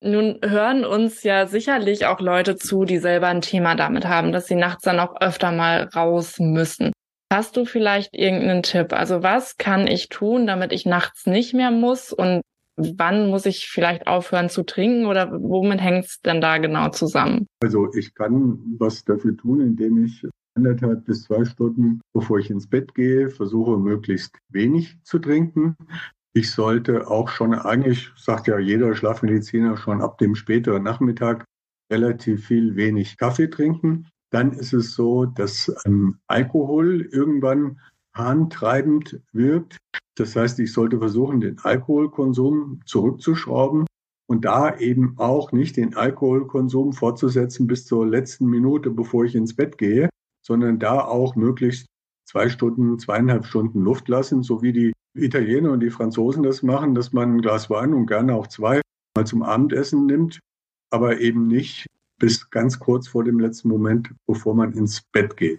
Nun 0.06 0.38
hören 0.42 0.84
uns 0.84 1.22
ja 1.24 1.46
sicherlich 1.46 2.06
auch 2.06 2.20
Leute 2.20 2.56
zu, 2.56 2.84
die 2.84 2.98
selber 2.98 3.26
ein 3.26 3.40
Thema 3.40 3.74
damit 3.74 4.06
haben, 4.06 4.32
dass 4.32 4.46
sie 4.46 4.54
nachts 4.54 4.82
dann 4.84 5.00
auch 5.00 5.20
öfter 5.20 5.52
mal 5.52 5.88
raus 5.94 6.38
müssen. 6.38 6.92
Hast 7.32 7.56
du 7.56 7.64
vielleicht 7.64 8.14
irgendeinen 8.14 8.62
Tipp? 8.62 8.92
Also 8.92 9.22
was 9.22 9.56
kann 9.56 9.88
ich 9.88 10.08
tun, 10.08 10.46
damit 10.46 10.72
ich 10.72 10.86
nachts 10.86 11.26
nicht 11.26 11.54
mehr 11.54 11.72
muss 11.72 12.12
und 12.12 12.42
wann 12.76 13.30
muss 13.30 13.46
ich 13.46 13.68
vielleicht 13.68 14.06
aufhören 14.06 14.48
zu 14.48 14.62
trinken 14.62 15.06
oder 15.06 15.32
womit 15.32 15.80
hängt 15.80 16.04
es 16.04 16.20
denn 16.20 16.40
da 16.40 16.58
genau 16.58 16.90
zusammen? 16.90 17.46
Also 17.60 17.92
ich 17.94 18.14
kann 18.14 18.58
was 18.78 19.04
dafür 19.04 19.36
tun, 19.36 19.60
indem 19.60 20.04
ich 20.04 20.24
anderthalb 20.54 21.04
bis 21.04 21.24
zwei 21.24 21.44
Stunden, 21.44 22.00
bevor 22.12 22.38
ich 22.38 22.50
ins 22.50 22.68
Bett 22.68 22.94
gehe, 22.94 23.28
versuche 23.28 23.76
möglichst 23.76 24.36
wenig 24.50 24.96
zu 25.02 25.18
trinken. 25.18 25.76
Ich 26.36 26.50
sollte 26.50 27.08
auch 27.08 27.30
schon, 27.30 27.54
eigentlich 27.54 28.12
sagt 28.14 28.46
ja 28.46 28.58
jeder 28.58 28.94
Schlafmediziner 28.94 29.78
schon 29.78 30.02
ab 30.02 30.18
dem 30.18 30.34
späteren 30.34 30.82
Nachmittag 30.82 31.46
relativ 31.90 32.48
viel 32.48 32.76
wenig 32.76 33.16
Kaffee 33.16 33.48
trinken. 33.48 34.08
Dann 34.28 34.52
ist 34.52 34.74
es 34.74 34.92
so, 34.92 35.24
dass 35.24 35.74
ähm, 35.86 36.18
Alkohol 36.26 37.08
irgendwann 37.10 37.80
harntreibend 38.12 39.18
wirkt. 39.32 39.78
Das 40.16 40.36
heißt, 40.36 40.60
ich 40.60 40.74
sollte 40.74 40.98
versuchen, 40.98 41.40
den 41.40 41.58
Alkoholkonsum 41.58 42.82
zurückzuschrauben 42.84 43.86
und 44.28 44.44
da 44.44 44.76
eben 44.76 45.14
auch 45.16 45.52
nicht 45.52 45.78
den 45.78 45.96
Alkoholkonsum 45.96 46.92
fortzusetzen 46.92 47.66
bis 47.66 47.86
zur 47.86 48.06
letzten 48.06 48.44
Minute, 48.44 48.90
bevor 48.90 49.24
ich 49.24 49.34
ins 49.34 49.56
Bett 49.56 49.78
gehe, 49.78 50.10
sondern 50.44 50.78
da 50.78 51.00
auch 51.00 51.34
möglichst 51.34 51.86
zwei 52.28 52.50
Stunden, 52.50 52.98
zweieinhalb 52.98 53.46
Stunden 53.46 53.80
Luft 53.80 54.06
lassen, 54.08 54.42
so 54.42 54.60
wie 54.60 54.74
die 54.74 54.92
Italiener 55.16 55.72
und 55.72 55.80
die 55.80 55.90
Franzosen 55.90 56.42
das 56.42 56.62
machen, 56.62 56.94
dass 56.94 57.12
man 57.12 57.36
ein 57.36 57.40
Glas 57.42 57.70
Wein 57.70 57.94
und 57.94 58.06
gerne 58.06 58.34
auch 58.34 58.46
zwei 58.46 58.80
mal 59.16 59.26
zum 59.26 59.42
Abendessen 59.42 60.06
nimmt, 60.06 60.40
aber 60.90 61.20
eben 61.20 61.46
nicht 61.46 61.86
bis 62.18 62.50
ganz 62.50 62.78
kurz 62.78 63.08
vor 63.08 63.24
dem 63.24 63.38
letzten 63.38 63.68
Moment, 63.68 64.10
bevor 64.26 64.54
man 64.54 64.72
ins 64.72 65.02
Bett 65.12 65.36
geht. 65.36 65.58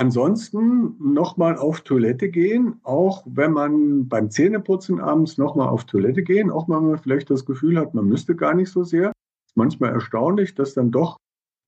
Ansonsten 0.00 0.94
nochmal 1.00 1.56
auf 1.56 1.80
Toilette 1.80 2.28
gehen, 2.28 2.78
auch 2.84 3.24
wenn 3.26 3.52
man 3.52 4.08
beim 4.08 4.30
Zähneputzen 4.30 5.00
abends 5.00 5.38
nochmal 5.38 5.68
auf 5.68 5.86
Toilette 5.86 6.22
gehen, 6.22 6.50
auch 6.50 6.68
wenn 6.68 6.84
man 6.84 6.98
vielleicht 6.98 7.30
das 7.30 7.44
Gefühl 7.44 7.78
hat, 7.78 7.94
man 7.94 8.06
müsste 8.06 8.36
gar 8.36 8.54
nicht 8.54 8.70
so 8.70 8.84
sehr. 8.84 9.08
Ist 9.08 9.56
manchmal 9.56 9.90
erstaunlich, 9.90 10.54
dass 10.54 10.74
dann 10.74 10.92
doch 10.92 11.16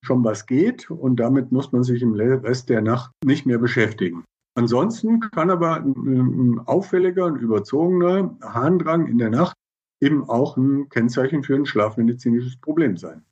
schon 0.05 0.23
was 0.23 0.47
geht 0.47 0.91
und 0.91 1.17
damit 1.17 1.51
muss 1.51 1.73
man 1.73 1.83
sich 1.83 2.03
im 2.03 2.15
Rest 2.15 2.69
der 2.69 2.83
Nacht 2.83 3.11
nicht 3.25 3.47
mehr 3.47 3.59
beschäftigen. 3.59 4.25
Ansonsten 4.55 5.21
kann 5.21 5.51
aber 5.51 5.77
ein 5.77 6.61
auffälliger 6.67 7.27
und 7.27 7.37
überzogener 7.37 8.37
Harndrang 8.43 9.07
in 9.07 9.19
der 9.19 9.31
Nacht 9.31 9.57
eben 10.01 10.29
auch 10.29 10.57
ein 10.57 10.89
Kennzeichen 10.89 11.43
für 11.43 11.55
ein 11.55 11.67
schlafmedizinisches 11.67 12.57
Problem 12.57 12.97
sein. 12.97 13.23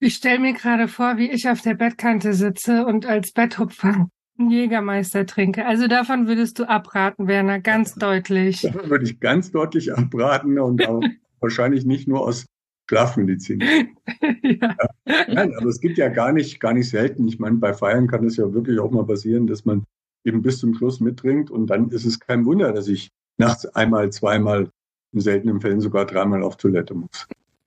Ich 0.00 0.16
stelle 0.16 0.38
mir 0.38 0.54
gerade 0.54 0.88
vor, 0.88 1.18
wie 1.18 1.30
ich 1.30 1.48
auf 1.48 1.60
der 1.60 1.74
Bettkante 1.74 2.32
sitze 2.32 2.86
und 2.86 3.06
als 3.06 3.32
Betthupfer 3.32 4.08
einen 4.38 4.50
Jägermeister 4.50 5.26
trinke. 5.26 5.66
Also 5.66 5.86
davon 5.86 6.26
würdest 6.26 6.58
du 6.58 6.64
abraten, 6.64 7.26
Werner, 7.26 7.60
ganz 7.60 7.94
deutlich. 7.94 8.62
Davon 8.72 8.88
würde 8.88 9.04
ich 9.04 9.20
ganz 9.20 9.52
deutlich 9.52 9.94
abraten 9.94 10.58
und 10.58 10.86
auch 10.88 11.02
wahrscheinlich 11.40 11.84
nicht 11.84 12.08
nur 12.08 12.20
aus 12.20 12.46
Schlafmedizin. 12.88 13.60
ja. 14.42 14.76
Nein, 15.04 15.54
aber 15.56 15.66
es 15.66 15.80
gibt 15.80 15.98
ja 15.98 16.08
gar 16.08 16.32
nicht, 16.32 16.60
gar 16.60 16.72
nicht 16.72 16.88
selten. 16.88 17.28
Ich 17.28 17.38
meine, 17.38 17.56
bei 17.56 17.74
Feiern 17.74 18.08
kann 18.08 18.24
es 18.24 18.36
ja 18.36 18.52
wirklich 18.52 18.80
auch 18.80 18.90
mal 18.90 19.04
passieren, 19.04 19.46
dass 19.46 19.64
man 19.64 19.84
eben 20.24 20.42
bis 20.42 20.58
zum 20.58 20.74
Schluss 20.74 21.00
mittrinkt. 21.00 21.50
Und 21.50 21.68
dann 21.68 21.90
ist 21.90 22.04
es 22.04 22.20
kein 22.20 22.44
Wunder, 22.44 22.72
dass 22.72 22.88
ich 22.88 23.10
nachts 23.38 23.66
einmal, 23.66 24.10
zweimal, 24.10 24.70
in 25.12 25.20
seltenen 25.20 25.60
Fällen 25.60 25.80
sogar 25.80 26.06
dreimal 26.06 26.42
auf 26.42 26.56
Toilette 26.56 26.94
muss. 26.94 27.26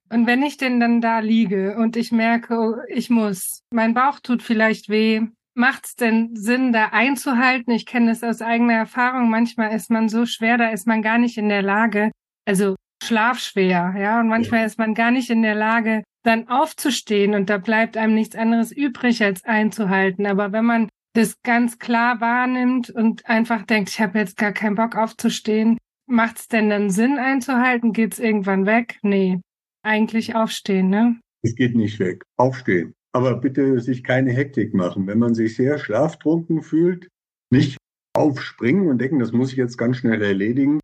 Und 0.10 0.28
wenn 0.28 0.44
ich 0.44 0.58
denn 0.58 0.80
dann 0.80 1.02
da 1.02 1.20
liege 1.20 1.76
und 1.78 1.98
ich 1.98 2.12
merke, 2.12 2.58
oh, 2.58 2.76
ich 2.88 3.10
muss, 3.10 3.64
mein 3.72 3.94
Bauch 3.94 4.20
tut 4.20 4.44
vielleicht 4.44 4.88
weh, 4.88 5.22
macht 5.56 5.86
es 5.86 5.96
denn 5.96 6.36
Sinn, 6.36 6.72
da 6.72 6.90
einzuhalten? 6.92 7.72
Ich 7.74 7.86
kenne 7.86 8.12
es 8.12 8.24
aus 8.24 8.42
eigener 8.42 8.74
Erfahrung. 8.74 9.30
Manchmal 9.30 9.76
ist 9.76 9.90
man 9.90 10.10
so 10.10 10.26
schwer, 10.26 10.58
da 10.58 10.70
ist 10.70 10.88
man 10.88 11.02
gar 11.02 11.18
nicht 11.18 11.38
in 11.38 11.50
der 11.50 11.64
Lage, 11.64 12.12
also 12.46 12.76
schlafschwer, 13.04 13.96
ja, 13.98 14.20
und 14.20 14.30
manchmal 14.30 14.62
ja. 14.62 14.66
ist 14.66 14.80
man 14.80 14.94
gar 14.94 15.12
nicht 15.12 15.30
in 15.30 15.42
der 15.42 15.56
Lage, 15.56 16.04
dann 16.24 16.48
aufzustehen 16.48 17.34
und 17.34 17.50
da 17.50 17.58
bleibt 17.58 17.98
einem 17.98 18.16
nichts 18.16 18.36
anderes 18.36 18.72
übrig, 18.72 19.24
als 19.24 19.44
einzuhalten. 19.44 20.26
Aber 20.26 20.52
wenn 20.54 20.66
man 20.66 20.90
das 21.14 21.42
ganz 21.44 21.80
klar 21.80 22.22
wahrnimmt 22.22 22.90
und 22.90 23.26
einfach 23.28 23.64
denkt, 23.64 23.90
ich 23.90 24.02
habe 24.02 24.20
jetzt 24.20 24.38
gar 24.38 24.52
keinen 24.52 24.76
Bock 24.76 24.96
aufzustehen, 24.96 25.78
macht 26.08 26.38
es 26.38 26.48
denn 26.48 26.70
dann 26.70 26.90
Sinn 26.90 27.18
einzuhalten? 27.18 27.94
Geht's 27.94 28.20
irgendwann 28.20 28.66
weg? 28.66 29.00
Nee, 29.04 29.40
eigentlich 29.84 30.36
aufstehen, 30.36 30.90
ne? 30.90 31.20
Es 31.44 31.56
geht 31.56 31.76
nicht 31.76 32.00
weg. 32.00 32.24
Aufstehen. 32.38 32.94
Aber 33.12 33.36
bitte 33.36 33.80
sich 33.80 34.04
keine 34.04 34.32
Hektik 34.32 34.74
machen. 34.74 35.06
Wenn 35.08 35.20
man 35.20 35.36
sich 35.36 35.56
sehr 35.56 35.78
schlaftrunken 35.78 36.64
fühlt, 36.64 37.10
nicht 37.52 37.78
aufspringen 38.16 38.88
und 38.88 39.00
denken, 39.00 39.20
das 39.20 39.32
muss 39.32 39.52
ich 39.52 39.58
jetzt 39.58 39.78
ganz 39.78 39.98
schnell 39.98 40.22
erledigen, 40.22 40.80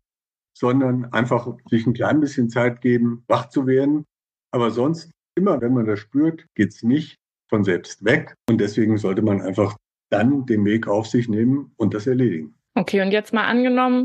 sondern 0.56 1.06
einfach 1.12 1.56
sich 1.68 1.86
ein 1.86 1.94
klein 1.94 2.20
bisschen 2.20 2.50
Zeit 2.50 2.80
geben, 2.80 3.24
wach 3.26 3.48
zu 3.48 3.66
werden. 3.66 4.04
Aber 4.52 4.70
sonst, 4.70 5.10
immer 5.36 5.60
wenn 5.60 5.74
man 5.74 5.86
das 5.86 6.00
spürt, 6.00 6.46
geht's 6.54 6.82
nicht 6.82 7.16
von 7.48 7.64
selbst 7.64 8.04
weg. 8.04 8.34
Und 8.48 8.60
deswegen 8.60 8.96
sollte 8.98 9.22
man 9.22 9.40
einfach 9.40 9.76
dann 10.10 10.46
den 10.46 10.64
Weg 10.64 10.86
auf 10.88 11.06
sich 11.06 11.28
nehmen 11.28 11.72
und 11.76 11.94
das 11.94 12.06
erledigen. 12.06 12.54
Okay, 12.74 13.00
und 13.00 13.12
jetzt 13.12 13.32
mal 13.32 13.46
angenommen, 13.46 14.04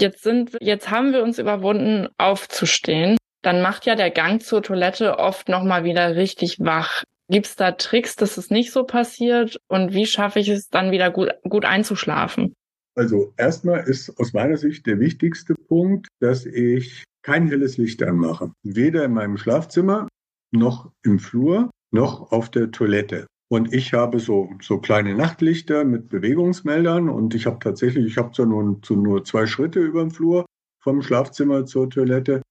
jetzt 0.00 0.22
sind, 0.22 0.56
jetzt 0.60 0.90
haben 0.90 1.12
wir 1.12 1.22
uns 1.22 1.38
überwunden, 1.38 2.08
aufzustehen 2.18 3.16
dann 3.46 3.62
macht 3.62 3.86
ja 3.86 3.94
der 3.94 4.10
Gang 4.10 4.42
zur 4.42 4.60
Toilette 4.60 5.20
oft 5.20 5.48
nochmal 5.48 5.84
wieder 5.84 6.16
richtig 6.16 6.58
wach. 6.58 7.04
Gibt 7.28 7.46
es 7.46 7.54
da 7.54 7.70
Tricks, 7.70 8.16
dass 8.16 8.38
es 8.38 8.50
nicht 8.50 8.72
so 8.72 8.82
passiert? 8.82 9.60
Und 9.68 9.94
wie 9.94 10.04
schaffe 10.04 10.40
ich 10.40 10.48
es 10.48 10.68
dann 10.68 10.90
wieder 10.90 11.12
gut, 11.12 11.30
gut 11.48 11.64
einzuschlafen? 11.64 12.54
Also 12.96 13.32
erstmal 13.36 13.84
ist 13.84 14.18
aus 14.18 14.32
meiner 14.32 14.56
Sicht 14.56 14.84
der 14.86 14.98
wichtigste 14.98 15.54
Punkt, 15.54 16.08
dass 16.18 16.44
ich 16.44 17.04
kein 17.22 17.46
helles 17.46 17.76
Licht 17.76 18.02
anmache. 18.02 18.50
Weder 18.64 19.04
in 19.04 19.12
meinem 19.12 19.36
Schlafzimmer 19.36 20.08
noch 20.50 20.90
im 21.04 21.20
Flur 21.20 21.70
noch 21.92 22.32
auf 22.32 22.50
der 22.50 22.72
Toilette. 22.72 23.28
Und 23.48 23.72
ich 23.72 23.92
habe 23.92 24.18
so, 24.18 24.50
so 24.60 24.78
kleine 24.78 25.14
Nachtlichter 25.14 25.84
mit 25.84 26.08
Bewegungsmeldern 26.08 27.08
und 27.08 27.34
ich 27.34 27.46
habe 27.46 27.58
tatsächlich, 27.60 28.06
ich 28.06 28.16
habe 28.18 28.32
zwar 28.32 28.46
nur, 28.46 28.80
so 28.84 28.96
nur 28.96 29.24
zwei 29.24 29.46
Schritte 29.46 29.80
über 29.80 30.02
den 30.02 30.10
Flur 30.10 30.46
vom 30.82 31.00
Schlafzimmer 31.00 31.64
zur 31.64 31.88
Toilette, 31.88 32.42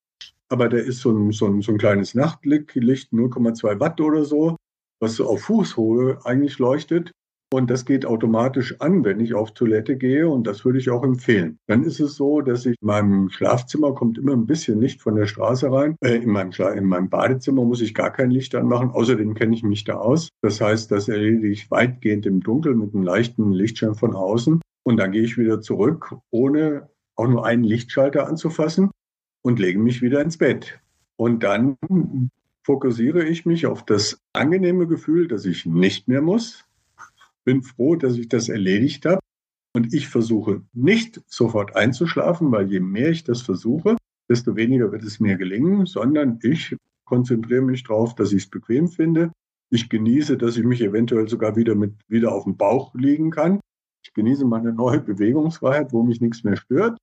aber 0.47 0.69
der 0.69 0.85
ist 0.85 0.99
so 0.99 1.11
ein, 1.11 1.31
so 1.31 1.47
ein, 1.47 1.61
so 1.61 1.73
ein 1.73 1.77
kleines 1.77 2.15
Nachtlicht, 2.15 2.69
0,2 2.69 3.79
Watt 3.79 3.99
oder 3.99 4.23
so, 4.23 4.55
was 5.01 5.15
so 5.15 5.27
auf 5.27 5.41
Fußhöhe 5.43 6.19
eigentlich 6.23 6.59
leuchtet. 6.59 7.11
Und 7.55 7.71
das 7.71 7.85
geht 7.85 8.05
automatisch 8.05 8.81
an, 8.81 9.05
wenn 9.05 9.21
ich 9.21 9.33
auf 9.33 9.53
Toilette 9.53 9.95
gehe 9.95 10.27
und 10.27 10.45
das 10.45 10.65
würde 10.65 10.77
ich 10.77 10.89
auch 10.89 11.05
empfehlen. 11.05 11.57
Dann 11.67 11.85
ist 11.85 12.01
es 12.01 12.15
so, 12.15 12.41
dass 12.41 12.65
ich 12.65 12.75
in 12.81 12.85
meinem 12.85 13.29
Schlafzimmer 13.29 13.95
kommt 13.95 14.17
immer 14.17 14.33
ein 14.33 14.45
bisschen 14.45 14.81
Licht 14.81 15.01
von 15.01 15.15
der 15.15 15.25
Straße 15.25 15.71
rein. 15.71 15.95
Äh, 16.01 16.17
in, 16.17 16.31
meinem 16.31 16.51
in 16.75 16.83
meinem 16.83 17.09
Badezimmer 17.09 17.63
muss 17.63 17.79
ich 17.79 17.93
gar 17.93 18.11
kein 18.11 18.29
Licht 18.29 18.55
anmachen. 18.55 18.91
Außerdem 18.91 19.35
kenne 19.35 19.55
ich 19.55 19.63
mich 19.63 19.85
da 19.85 19.95
aus. 19.95 20.27
Das 20.41 20.59
heißt, 20.59 20.91
das 20.91 21.07
erledige 21.07 21.47
ich 21.47 21.71
weitgehend 21.71 22.25
im 22.25 22.41
Dunkeln 22.41 22.77
mit 22.77 22.93
einem 22.93 23.03
leichten 23.03 23.53
Lichtschein 23.53 23.95
von 23.95 24.15
außen. 24.15 24.59
Und 24.83 24.97
dann 24.97 25.13
gehe 25.13 25.23
ich 25.23 25.37
wieder 25.37 25.61
zurück, 25.61 26.13
ohne 26.31 26.89
auch 27.15 27.29
nur 27.29 27.45
einen 27.45 27.63
Lichtschalter 27.63 28.27
anzufassen 28.27 28.91
und 29.43 29.59
lege 29.59 29.79
mich 29.79 30.01
wieder 30.01 30.21
ins 30.21 30.37
Bett. 30.37 30.81
Und 31.15 31.41
dann 31.43 31.77
fokussiere 32.65 33.23
ich 33.23 33.45
mich 33.45 33.65
auf 33.65 33.85
das 33.85 34.19
angenehme 34.33 34.87
Gefühl, 34.87 35.29
dass 35.29 35.45
ich 35.45 35.65
nicht 35.65 36.09
mehr 36.09 36.21
muss. 36.21 36.64
Bin 37.45 37.61
froh, 37.61 37.95
dass 37.95 38.17
ich 38.17 38.27
das 38.27 38.49
erledigt 38.49 39.05
habe. 39.05 39.19
Und 39.73 39.93
ich 39.93 40.07
versuche 40.07 40.61
nicht 40.73 41.21
sofort 41.27 41.75
einzuschlafen, 41.75 42.51
weil 42.51 42.71
je 42.71 42.79
mehr 42.79 43.09
ich 43.09 43.23
das 43.23 43.41
versuche, 43.41 43.97
desto 44.29 44.55
weniger 44.55 44.91
wird 44.91 45.03
es 45.03 45.19
mir 45.19 45.35
gelingen, 45.37 45.85
sondern 45.85 46.39
ich 46.41 46.75
konzentriere 47.05 47.61
mich 47.61 47.83
darauf, 47.83 48.15
dass 48.15 48.31
ich 48.31 48.43
es 48.43 48.49
bequem 48.49 48.87
finde. 48.87 49.31
Ich 49.69 49.89
genieße, 49.89 50.37
dass 50.37 50.57
ich 50.57 50.63
mich 50.63 50.81
eventuell 50.81 51.27
sogar 51.27 51.55
wieder 51.55 51.75
mit 51.75 51.93
wieder 52.07 52.33
auf 52.33 52.45
dem 52.45 52.57
Bauch 52.57 52.93
liegen 52.95 53.31
kann. 53.31 53.59
Ich 54.03 54.13
genieße 54.13 54.45
meine 54.45 54.71
neue 54.71 54.99
Bewegungsfreiheit, 54.99 55.91
wo 55.91 56.03
mich 56.03 56.21
nichts 56.21 56.43
mehr 56.43 56.55
stört 56.55 56.97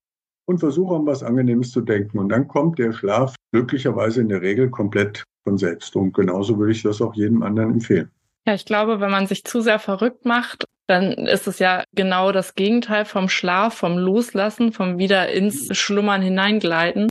und 0.47 0.59
versuche 0.59 0.95
an 0.97 1.07
was 1.07 1.23
Angenehmes 1.23 1.71
zu 1.71 1.81
denken. 1.81 2.19
Und 2.19 2.29
dann 2.29 2.49
kommt 2.49 2.79
der 2.79 2.93
Schlaf 2.93 3.35
glücklicherweise 3.53 4.21
in 4.21 4.29
der 4.29 4.43
Regel 4.43 4.71
komplett 4.71 5.25
von 5.45 5.59
selbst. 5.59 5.95
Und 5.97 6.15
genauso 6.15 6.59
würde 6.59 6.73
ich 6.73 6.83
das 6.83 7.01
auch 7.01 7.15
jedem 7.15 7.43
anderen 7.43 7.73
empfehlen. 7.73 8.11
Ja, 8.47 8.55
ich 8.55 8.65
glaube, 8.65 9.01
wenn 9.01 9.11
man 9.11 9.27
sich 9.27 9.45
zu 9.45 9.61
sehr 9.61 9.79
verrückt 9.79 10.25
macht, 10.25 10.65
dann 10.89 11.13
ist 11.13 11.47
es 11.47 11.59
ja 11.59 11.85
genau 11.95 12.33
das 12.33 12.55
Gegenteil 12.55 13.05
vom 13.05 13.29
Schlaf, 13.29 13.75
vom 13.75 13.97
Loslassen, 13.97 14.73
vom 14.73 14.99
wieder 14.99 15.31
ins 15.31 15.77
Schlummern 15.77 16.23
hineingleiten. 16.23 17.09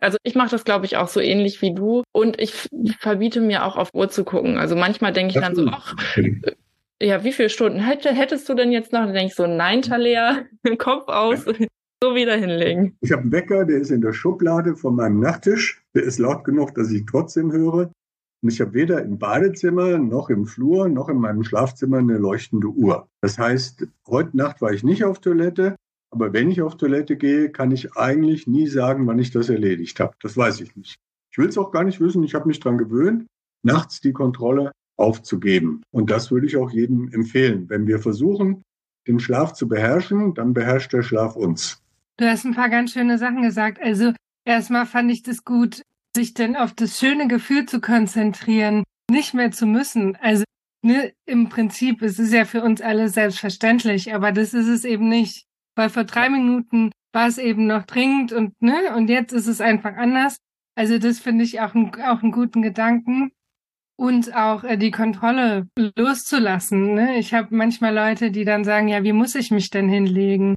Also 0.00 0.18
ich 0.24 0.34
mache 0.34 0.50
das, 0.50 0.64
glaube 0.64 0.84
ich, 0.84 0.96
auch 0.96 1.08
so 1.08 1.20
ähnlich 1.20 1.62
wie 1.62 1.74
du. 1.74 2.02
Und 2.12 2.40
ich 2.40 2.68
verbiete 2.98 3.40
mir 3.40 3.64
auch 3.64 3.76
auf 3.76 3.90
Uhr 3.94 4.08
zu 4.10 4.24
gucken. 4.24 4.58
Also 4.58 4.76
manchmal 4.76 5.12
denke 5.12 5.34
ich 5.34 5.40
dann 5.40 5.54
so, 5.54 5.66
ach, 5.68 5.94
ja, 7.00 7.24
wie 7.24 7.32
viele 7.32 7.48
Stunden 7.48 7.80
hättest 7.80 8.48
du 8.48 8.54
denn 8.54 8.72
jetzt 8.72 8.92
noch? 8.92 9.00
Dann 9.00 9.14
denke 9.14 9.28
ich 9.28 9.34
so, 9.34 9.46
nein, 9.46 9.82
Talea, 9.82 10.44
Kopf 10.78 11.08
aus, 11.08 11.44
so 12.02 12.14
wieder 12.14 12.36
hinlegen. 12.36 12.96
Ich 13.00 13.12
habe 13.12 13.22
einen 13.22 13.32
Wecker, 13.32 13.64
der 13.64 13.78
ist 13.78 13.90
in 13.90 14.00
der 14.00 14.12
Schublade 14.12 14.76
von 14.76 14.96
meinem 14.96 15.20
Nachttisch. 15.20 15.82
Der 15.94 16.02
ist 16.02 16.18
laut 16.18 16.44
genug, 16.44 16.74
dass 16.74 16.90
ich 16.90 17.04
trotzdem 17.06 17.52
höre. 17.52 17.90
Und 18.42 18.52
ich 18.52 18.60
habe 18.60 18.74
weder 18.74 19.02
im 19.02 19.18
Badezimmer 19.18 19.98
noch 19.98 20.28
im 20.28 20.46
Flur 20.46 20.88
noch 20.88 21.08
in 21.08 21.18
meinem 21.18 21.44
Schlafzimmer 21.44 21.98
eine 21.98 22.18
leuchtende 22.18 22.66
Uhr. 22.66 23.08
Das 23.20 23.38
heißt, 23.38 23.86
heute 24.08 24.36
Nacht 24.36 24.60
war 24.60 24.72
ich 24.72 24.82
nicht 24.82 25.04
auf 25.04 25.20
Toilette, 25.20 25.76
aber 26.10 26.32
wenn 26.32 26.50
ich 26.50 26.60
auf 26.60 26.76
Toilette 26.76 27.16
gehe, 27.16 27.50
kann 27.50 27.70
ich 27.70 27.96
eigentlich 27.96 28.46
nie 28.46 28.66
sagen, 28.66 29.06
wann 29.06 29.20
ich 29.20 29.30
das 29.30 29.48
erledigt 29.48 30.00
habe. 30.00 30.14
Das 30.20 30.36
weiß 30.36 30.60
ich 30.60 30.74
nicht. 30.74 30.96
Ich 31.30 31.38
will 31.38 31.48
es 31.48 31.56
auch 31.56 31.70
gar 31.70 31.84
nicht 31.84 32.00
wissen. 32.00 32.24
Ich 32.24 32.34
habe 32.34 32.48
mich 32.48 32.58
daran 32.58 32.78
gewöhnt, 32.78 33.26
nachts 33.62 34.00
die 34.00 34.12
Kontrolle 34.12 34.72
aufzugeben. 34.96 35.82
Und 35.90 36.10
das 36.10 36.30
würde 36.30 36.46
ich 36.46 36.56
auch 36.56 36.70
jedem 36.70 37.10
empfehlen. 37.12 37.70
Wenn 37.70 37.86
wir 37.86 38.00
versuchen, 38.00 38.62
den 39.06 39.20
Schlaf 39.20 39.52
zu 39.52 39.68
beherrschen, 39.68 40.34
dann 40.34 40.52
beherrscht 40.52 40.92
der 40.92 41.02
Schlaf 41.02 41.36
uns. 41.36 41.80
Du 42.18 42.26
hast 42.26 42.44
ein 42.44 42.54
paar 42.54 42.68
ganz 42.68 42.92
schöne 42.92 43.18
Sachen 43.18 43.42
gesagt. 43.42 43.80
Also 43.80 44.12
erstmal 44.44 44.84
fand 44.86 45.10
ich 45.10 45.22
das 45.22 45.44
gut, 45.44 45.82
sich 46.14 46.34
denn 46.34 46.56
auf 46.56 46.72
das 46.72 46.98
schöne 46.98 47.28
Gefühl 47.28 47.66
zu 47.66 47.80
konzentrieren, 47.80 48.84
nicht 49.10 49.34
mehr 49.34 49.50
zu 49.50 49.66
müssen. 49.66 50.16
Also 50.16 50.44
ne, 50.82 51.12
im 51.26 51.48
Prinzip 51.48 52.02
es 52.02 52.18
ist 52.18 52.32
ja 52.32 52.44
für 52.44 52.62
uns 52.62 52.80
alle 52.80 53.08
selbstverständlich, 53.08 54.14
aber 54.14 54.32
das 54.32 54.54
ist 54.54 54.68
es 54.68 54.84
eben 54.84 55.08
nicht. 55.08 55.46
Weil 55.74 55.88
vor 55.88 56.04
drei 56.04 56.28
Minuten 56.28 56.90
war 57.12 57.28
es 57.28 57.38
eben 57.38 57.66
noch 57.66 57.84
dringend 57.84 58.32
und 58.32 58.60
ne, 58.60 58.94
und 58.94 59.08
jetzt 59.08 59.32
ist 59.32 59.46
es 59.46 59.60
einfach 59.60 59.96
anders. 59.96 60.36
Also 60.74 60.98
das 60.98 61.18
finde 61.18 61.44
ich 61.44 61.60
auch, 61.60 61.74
ein, 61.74 61.94
auch 62.02 62.22
einen 62.22 62.32
guten 62.32 62.62
Gedanken. 62.62 63.30
Und 63.98 64.34
auch 64.34 64.64
äh, 64.64 64.78
die 64.78 64.90
Kontrolle 64.90 65.68
loszulassen. 65.96 66.94
Ne? 66.94 67.18
Ich 67.18 67.34
habe 67.34 67.54
manchmal 67.54 67.94
Leute, 67.94 68.30
die 68.30 68.44
dann 68.44 68.64
sagen, 68.64 68.88
ja, 68.88 69.04
wie 69.04 69.12
muss 69.12 69.34
ich 69.34 69.50
mich 69.50 69.70
denn 69.70 69.88
hinlegen? 69.88 70.56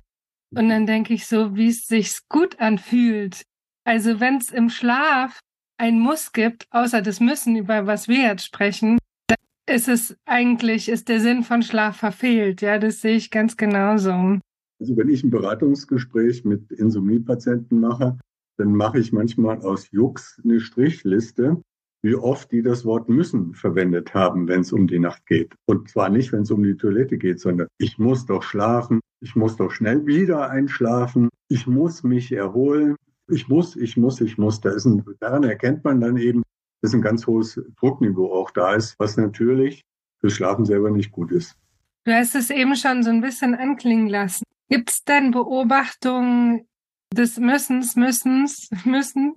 Und 0.56 0.70
dann 0.70 0.86
denke 0.88 1.14
ich 1.14 1.28
so, 1.28 1.56
wie 1.56 1.68
es 1.68 1.86
sich 1.86 2.18
gut 2.30 2.60
anfühlt. 2.60 3.44
Also 3.84 4.20
wenn 4.20 4.38
es 4.38 4.50
im 4.50 4.70
Schlaf 4.70 5.42
ein 5.78 6.00
Muss 6.00 6.32
gibt, 6.32 6.68
außer 6.72 7.02
das 7.02 7.20
Müssen, 7.20 7.56
über 7.56 7.88
was 7.88 8.08
wir 8.08 8.24
jetzt 8.24 8.46
sprechen, 8.46 8.98
dann 9.28 9.38
ist 9.76 9.88
es 9.88 10.18
eigentlich, 10.26 10.90
ist 10.90 11.10
der 11.10 11.20
Sinn 11.20 11.44
von 11.44 11.64
Schlaf 11.64 11.98
verfehlt. 11.98 12.62
Ja, 12.62 12.78
das 12.80 13.02
sehe 13.02 13.16
ich 13.16 13.32
ganz 13.32 13.58
genauso. 13.58 14.40
Also 14.80 14.98
wenn 14.98 15.10
ich 15.10 15.24
ein 15.24 15.30
Beratungsgespräch 15.30 16.46
mit 16.46 16.72
Insomniepatienten 16.72 17.80
mache, 17.80 18.18
dann 18.58 18.74
mache 18.74 19.00
ich 19.00 19.12
manchmal 19.12 19.62
aus 19.62 19.92
Jux 19.92 20.42
eine 20.44 20.60
Strichliste 20.60 21.62
wie 22.06 22.16
oft 22.16 22.52
die 22.52 22.62
das 22.62 22.86
Wort 22.86 23.10
müssen 23.10 23.56
verwendet 23.56 24.14
haben, 24.14 24.48
wenn 24.48 24.62
es 24.62 24.72
um 24.72 24.86
die 24.86 25.00
Nacht 25.00 25.26
geht. 25.26 25.56
Und 25.66 25.90
zwar 25.90 26.10
nicht, 26.10 26.32
wenn 26.32 26.44
es 26.44 26.52
um 26.52 26.62
die 26.62 26.78
Toilette 26.78 27.18
geht, 27.18 27.40
sondern 27.40 27.68
ich 27.80 27.98
muss 27.98 28.28
doch 28.28 28.44
schlafen, 28.44 29.00
ich 29.22 29.36
muss 29.36 29.56
doch 29.56 29.72
schnell 29.72 30.06
wieder 30.06 30.52
einschlafen, 30.52 31.30
ich 31.50 31.66
muss 31.66 32.04
mich 32.04 32.32
erholen, 32.32 32.96
ich 33.28 33.48
muss, 33.48 33.76
ich 33.76 33.98
muss, 33.98 34.22
ich 34.22 34.38
muss. 34.38 34.62
Da 34.62 34.72
ist 34.72 34.86
ein, 34.86 35.04
daran 35.20 35.44
erkennt 35.44 35.84
man 35.84 36.00
dann 36.00 36.18
eben, 36.18 36.44
dass 36.82 36.94
ein 36.94 37.02
ganz 37.02 37.26
hohes 37.28 37.60
Druckniveau 37.80 38.32
auch 38.34 38.52
da 38.52 38.76
ist, 38.76 38.96
was 39.00 39.18
natürlich 39.18 39.84
fürs 40.20 40.34
Schlafen 40.34 40.66
selber 40.66 40.92
nicht 40.92 41.12
gut 41.12 41.32
ist. 41.32 41.56
Du 42.04 42.14
hast 42.14 42.36
es 42.36 42.50
eben 42.50 42.76
schon 42.76 43.04
so 43.04 43.10
ein 43.10 43.22
bisschen 43.22 43.56
anklingen 43.56 44.08
lassen. 44.08 44.44
Gibt 44.70 44.92
es 44.92 45.04
denn 45.04 45.32
Beobachtungen 45.32 46.68
des 47.12 47.38
Müssens, 47.38 47.96
Müssens, 47.96 48.70
Müssen 48.84 49.36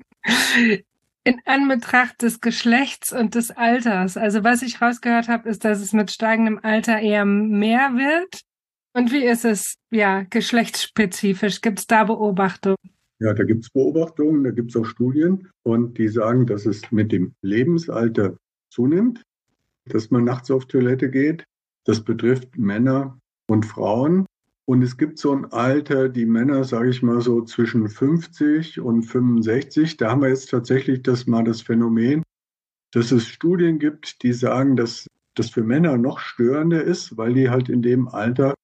in 1.25 1.41
Anbetracht 1.45 2.23
des 2.23 2.41
Geschlechts 2.41 3.13
und 3.13 3.35
des 3.35 3.51
Alters. 3.51 4.17
Also 4.17 4.45
was 4.45 4.63
ich 4.63 4.81
rausgehört 4.81 5.29
habe, 5.29 5.49
ist, 5.49 5.65
dass 5.65 5.81
es 5.81 5.93
mit 5.93 6.11
steigendem 6.11 6.61
Alter 6.63 7.01
eher 7.01 7.25
mehr 7.25 7.91
wird. 7.95 8.43
Und 8.95 9.13
wie 9.13 9.25
ist 9.25 9.45
es, 9.45 9.77
ja, 9.91 10.23
geschlechtsspezifisch? 10.23 11.61
Gibt 11.61 11.81
es 11.81 11.87
da 11.87 12.05
Beobachtungen? 12.05 12.77
Ja, 13.21 13.35
da 13.35 13.43
gibt 13.43 13.65
es 13.65 13.71
Beobachtungen, 13.71 14.45
da 14.45 14.53
gibt 14.53 14.71
es 14.71 14.77
auch 14.77 14.85
Studien 14.85 15.49
und 15.65 15.99
die 15.99 16.09
sagen, 16.09 16.47
dass 16.47 16.67
es 16.67 16.93
mit 16.93 17.11
dem 17.11 17.35
Lebensalter 17.43 18.37
zunimmt, 18.71 19.23
dass 19.87 20.11
man 20.11 20.25
nachts 20.25 20.51
auf 20.51 20.67
Toilette 20.67 21.11
geht. 21.11 21.45
Das 21.85 22.05
betrifft 22.05 22.57
Männer 22.57 23.19
und 23.49 23.67
Frauen. 23.67 24.27
Und 24.67 24.83
es 24.83 24.99
gibt 24.99 25.19
so 25.19 25.33
ein 25.33 25.47
Alter, 25.47 26.11
die 26.11 26.27
Männer, 26.27 26.63
sage 26.63 26.91
ich 26.91 27.03
mal 27.03 27.21
so 27.21 27.43
zwischen 27.43 27.89
50 27.89 28.81
und 28.81 29.03
65. 29.03 29.97
Da 29.97 30.11
haben 30.11 30.21
wir 30.21 30.29
jetzt 30.29 30.51
tatsächlich 30.51 31.03
das 31.03 31.27
mal 31.27 31.43
das 31.43 31.63
Phänomen, 31.63 32.23
dass 32.93 33.11
es 33.11 33.27
Studien 33.27 33.79
gibt, 33.79 34.23
die 34.23 34.33
sagen, 34.33 34.77
dass 34.77 35.07
das 35.35 35.51
für 35.51 35.65
Männer 35.65 35.97
noch 35.97 36.19
störender 36.19 36.85
ist, 36.85 37.17
weil 37.17 37.33
die 37.33 37.49
halt 37.49 37.69
in 37.69 37.83
dem 37.83 38.09
Alter 38.09 38.55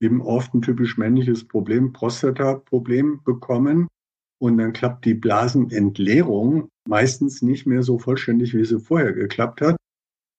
eben 0.00 0.20
oft 0.20 0.52
ein 0.52 0.62
typisch 0.62 0.98
männliches 0.98 1.46
Problem, 1.46 1.92
Prostata-Problem 1.92 3.20
bekommen. 3.24 3.86
Und 4.42 4.58
dann 4.58 4.72
klappt 4.72 5.04
die 5.04 5.14
Blasenentleerung 5.14 6.68
meistens 6.88 7.42
nicht 7.42 7.64
mehr 7.64 7.84
so 7.84 8.00
vollständig, 8.00 8.54
wie 8.54 8.64
sie 8.64 8.80
vorher 8.80 9.12
geklappt 9.12 9.60
hat. 9.60 9.76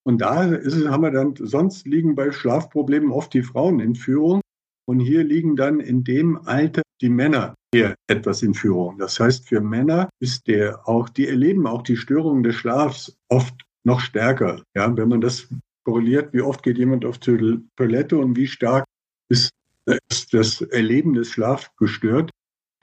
Und 0.06 0.20
da 0.20 0.44
ist 0.44 0.86
haben 0.90 1.04
wir 1.04 1.12
dann, 1.12 1.36
sonst 1.38 1.88
liegen 1.88 2.14
bei 2.14 2.34
Schlafproblemen 2.34 3.12
oft 3.12 3.34
die 3.34 3.44
Frauen 3.44 3.80
in 3.80 3.96
Führung. 3.96 4.42
Und 4.86 5.00
hier 5.00 5.24
liegen 5.24 5.56
dann 5.56 5.80
in 5.80 6.04
dem 6.04 6.36
Alter 6.46 6.82
die 7.00 7.08
Männer 7.08 7.56
eher 7.74 7.96
etwas 8.08 8.44
in 8.44 8.54
Führung. 8.54 8.98
Das 8.98 9.18
heißt, 9.22 9.48
für 9.48 9.62
Männer 9.62 10.10
ist 10.20 10.48
der 10.48 10.86
auch, 10.86 11.08
die 11.08 11.30
erleben 11.30 11.66
auch 11.66 11.84
die 11.84 11.96
Störungen 11.96 12.44
des 12.44 12.56
Schlafs 12.56 13.16
oft 13.30 13.56
noch 13.86 14.02
stärker. 14.02 14.64
Ja, 14.76 14.98
wenn 14.98 15.08
man 15.08 15.22
das 15.22 15.48
korreliert, 15.86 16.34
wie 16.34 16.42
oft 16.42 16.62
geht 16.62 16.78
jemand 16.78 17.06
auf 17.06 17.20
Toilette 17.20 18.18
und 18.18 18.36
wie 18.36 18.48
stark 18.48 18.84
ist 19.30 19.54
das 19.86 20.60
Erleben 20.60 21.14
des 21.14 21.30
Schlafs 21.30 21.70
gestört, 21.78 22.32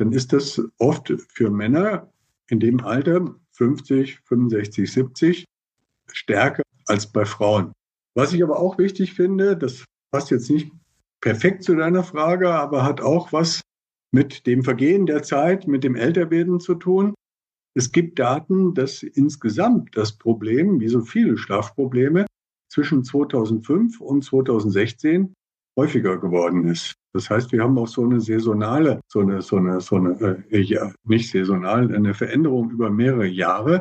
dann 0.00 0.12
ist 0.12 0.32
das 0.32 0.62
oft 0.78 1.12
für 1.28 1.50
Männer 1.50 2.10
in 2.48 2.58
dem 2.58 2.80
Alter 2.80 3.34
50, 3.52 4.20
65, 4.24 4.90
70 4.90 5.44
stärker 6.10 6.62
als 6.86 7.12
bei 7.12 7.26
Frauen. 7.26 7.72
Was 8.14 8.32
ich 8.32 8.42
aber 8.42 8.58
auch 8.58 8.78
wichtig 8.78 9.12
finde, 9.12 9.58
das 9.58 9.84
passt 10.10 10.30
jetzt 10.30 10.48
nicht 10.48 10.72
perfekt 11.20 11.64
zu 11.64 11.76
deiner 11.76 12.02
Frage, 12.02 12.50
aber 12.50 12.82
hat 12.82 13.02
auch 13.02 13.34
was 13.34 13.60
mit 14.10 14.46
dem 14.46 14.64
Vergehen 14.64 15.04
der 15.04 15.22
Zeit, 15.22 15.68
mit 15.68 15.84
dem 15.84 15.96
Älterwerden 15.96 16.60
zu 16.60 16.76
tun. 16.76 17.14
Es 17.74 17.92
gibt 17.92 18.18
Daten, 18.18 18.72
dass 18.72 19.02
insgesamt 19.02 19.96
das 19.98 20.16
Problem, 20.16 20.80
wie 20.80 20.88
so 20.88 21.02
viele 21.02 21.36
Schlafprobleme, 21.36 22.24
zwischen 22.70 23.04
2005 23.04 24.00
und 24.00 24.24
2016 24.24 25.34
häufiger 25.76 26.18
geworden 26.18 26.66
ist. 26.66 26.94
Das 27.12 27.28
heißt, 27.28 27.52
wir 27.52 27.62
haben 27.62 27.78
auch 27.78 27.88
so 27.88 28.04
eine 28.04 28.20
saisonale, 28.20 29.00
so 29.08 29.20
eine, 29.20 29.42
so 29.42 29.56
eine, 29.56 29.80
so 29.80 29.96
eine, 29.96 30.44
äh, 30.50 30.60
ja, 30.60 30.92
nicht 31.04 31.30
saisonal, 31.30 31.94
eine 31.94 32.14
Veränderung 32.14 32.70
über 32.70 32.90
mehrere 32.90 33.26
Jahre. 33.26 33.80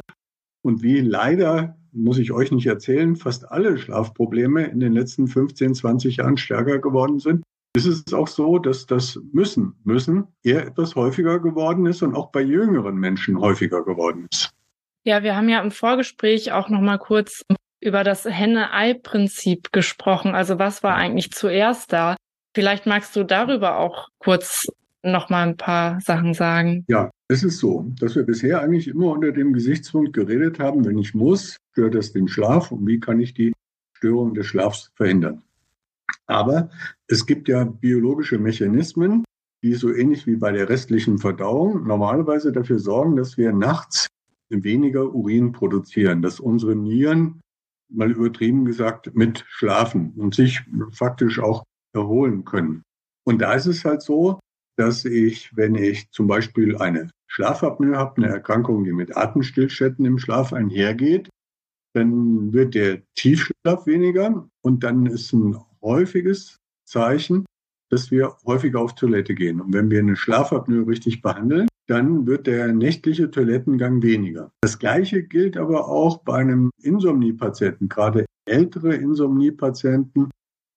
Und 0.62 0.82
wie 0.82 1.02
leider, 1.02 1.78
muss 1.92 2.18
ich 2.18 2.32
euch 2.32 2.52
nicht 2.52 2.68
erzählen, 2.68 3.16
fast 3.16 3.52
alle 3.52 3.78
Schlafprobleme 3.78 4.66
in 4.68 4.80
den 4.80 4.94
letzten 4.94 5.28
15, 5.28 5.76
20 5.76 6.18
Jahren 6.18 6.38
stärker 6.38 6.80
geworden 6.80 7.20
sind, 7.20 7.44
ist 7.76 7.86
es 7.86 8.14
auch 8.14 8.28
so, 8.28 8.58
dass 8.58 8.86
das 8.86 9.20
Müssen, 9.32 9.76
Müssen 9.84 10.28
eher 10.44 10.66
etwas 10.66 10.96
häufiger 10.96 11.40
geworden 11.40 11.86
ist 11.86 12.02
und 12.02 12.16
auch 12.16 12.32
bei 12.32 12.42
jüngeren 12.42 12.96
Menschen 12.96 13.40
häufiger 13.40 13.84
geworden 13.84 14.28
ist. 14.32 14.50
Ja, 15.04 15.24
wir 15.24 15.36
haben 15.36 15.50
ja 15.50 15.62
im 15.62 15.72
Vorgespräch 15.72 16.52
auch 16.52 16.70
noch 16.70 16.82
mal 16.82 16.98
kurz 16.98 17.44
über 17.82 18.04
das 18.04 18.26
Henne-Ei-Prinzip 18.26 19.72
gesprochen. 19.72 20.36
Also 20.36 20.60
was 20.60 20.84
war 20.84 20.96
eigentlich 20.96 21.32
zuerst 21.32 21.94
da? 21.94 22.16
Vielleicht 22.56 22.86
magst 22.86 23.16
du 23.16 23.24
darüber 23.24 23.78
auch 23.78 24.10
kurz 24.20 24.68
noch 25.04 25.30
mal 25.30 25.48
ein 25.48 25.58
paar 25.58 26.02
Sachen 26.02 26.34
sagen. 26.34 26.84
Ja, 26.88 27.10
es 27.30 27.44
ist 27.44 27.60
so, 27.60 27.86
dass 28.00 28.16
wir 28.16 28.24
bisher 28.24 28.62
eigentlich 28.62 28.88
immer 28.88 29.12
unter 29.12 29.32
dem 29.32 29.54
Gesichtspunkt 29.54 30.14
geredet 30.14 30.60
haben, 30.60 30.84
wenn 30.86 30.98
ich 30.98 31.14
muss, 31.14 31.58
stört 31.72 31.96
das 31.96 32.12
den 32.12 32.28
Schlaf 32.28 32.72
und 32.72 32.86
wie 32.86 33.00
kann 33.00 33.20
ich 33.20 33.34
die 33.34 33.54
Störung 33.94 34.34
des 34.34 34.48
Schlafs 34.48 34.92
verhindern. 34.96 35.42
Aber 36.26 36.70
es 37.08 37.26
gibt 37.26 37.48
ja 37.48 37.64
biologische 37.64 38.38
Mechanismen, 38.38 39.24
die 39.64 39.74
so 39.74 39.94
ähnlich 39.94 40.26
wie 40.28 40.36
bei 40.36 40.52
der 40.52 40.70
restlichen 40.70 41.18
Verdauung 41.18 41.86
normalerweise 41.86 42.52
dafür 42.52 42.80
sorgen, 42.80 43.16
dass 43.16 43.38
wir 43.38 43.52
nachts 43.52 44.08
weniger 44.50 45.14
Urin 45.14 45.52
produzieren, 45.52 46.22
dass 46.22 46.40
unsere 46.40 46.76
Nieren 46.76 47.42
mal 47.90 48.12
übertrieben 48.12 48.66
gesagt, 48.66 49.16
mit 49.16 49.46
schlafen 49.48 50.14
und 50.18 50.36
sich 50.36 50.62
faktisch 50.92 51.40
auch 51.40 51.64
erholen 51.94 52.46
können. 52.46 52.84
Und 53.26 53.42
da 53.42 53.54
ist 53.54 53.66
es 53.66 53.86
halt 53.86 54.02
so, 54.02 54.40
dass 54.78 55.06
ich, 55.06 55.56
wenn 55.56 55.76
ich 55.76 56.10
zum 56.12 56.28
Beispiel 56.28 56.78
eine 56.78 57.10
Schlafapnoe 57.28 57.98
habe, 57.98 58.18
eine 58.18 58.34
Erkrankung, 58.34 58.84
die 58.84 58.94
mit 58.94 59.16
Atemstillstätten 59.16 60.06
im 60.06 60.18
Schlaf 60.18 60.54
einhergeht, 60.54 61.30
dann 61.94 62.54
wird 62.54 62.76
der 62.76 63.02
Tiefschlaf 63.16 63.86
weniger 63.86 64.48
und 64.62 64.84
dann 64.84 65.06
ist 65.06 65.34
ein 65.34 65.58
häufiges 65.82 66.58
Zeichen, 66.86 67.46
dass 67.90 68.12
wir 68.12 68.36
häufiger 68.46 68.82
auf 68.82 68.96
Toilette 68.96 69.34
gehen. 69.34 69.60
Und 69.62 69.74
wenn 69.74 69.90
wir 69.90 70.00
eine 70.00 70.16
Schlafapnoe 70.16 70.88
richtig 70.88 71.22
behandeln, 71.22 71.68
dann 71.90 72.28
wird 72.28 72.46
der 72.46 72.72
nächtliche 72.72 73.32
Toilettengang 73.32 74.04
weniger. 74.04 74.52
Das 74.62 74.78
Gleiche 74.78 75.24
gilt 75.24 75.58
aber 75.58 75.88
auch 75.88 76.20
bei 76.20 76.36
einem 76.36 76.70
Insomniepatienten. 76.82 77.90
Gerade 77.90 78.26
ältere 78.46 78.96
Insomniepatienten 78.96 80.30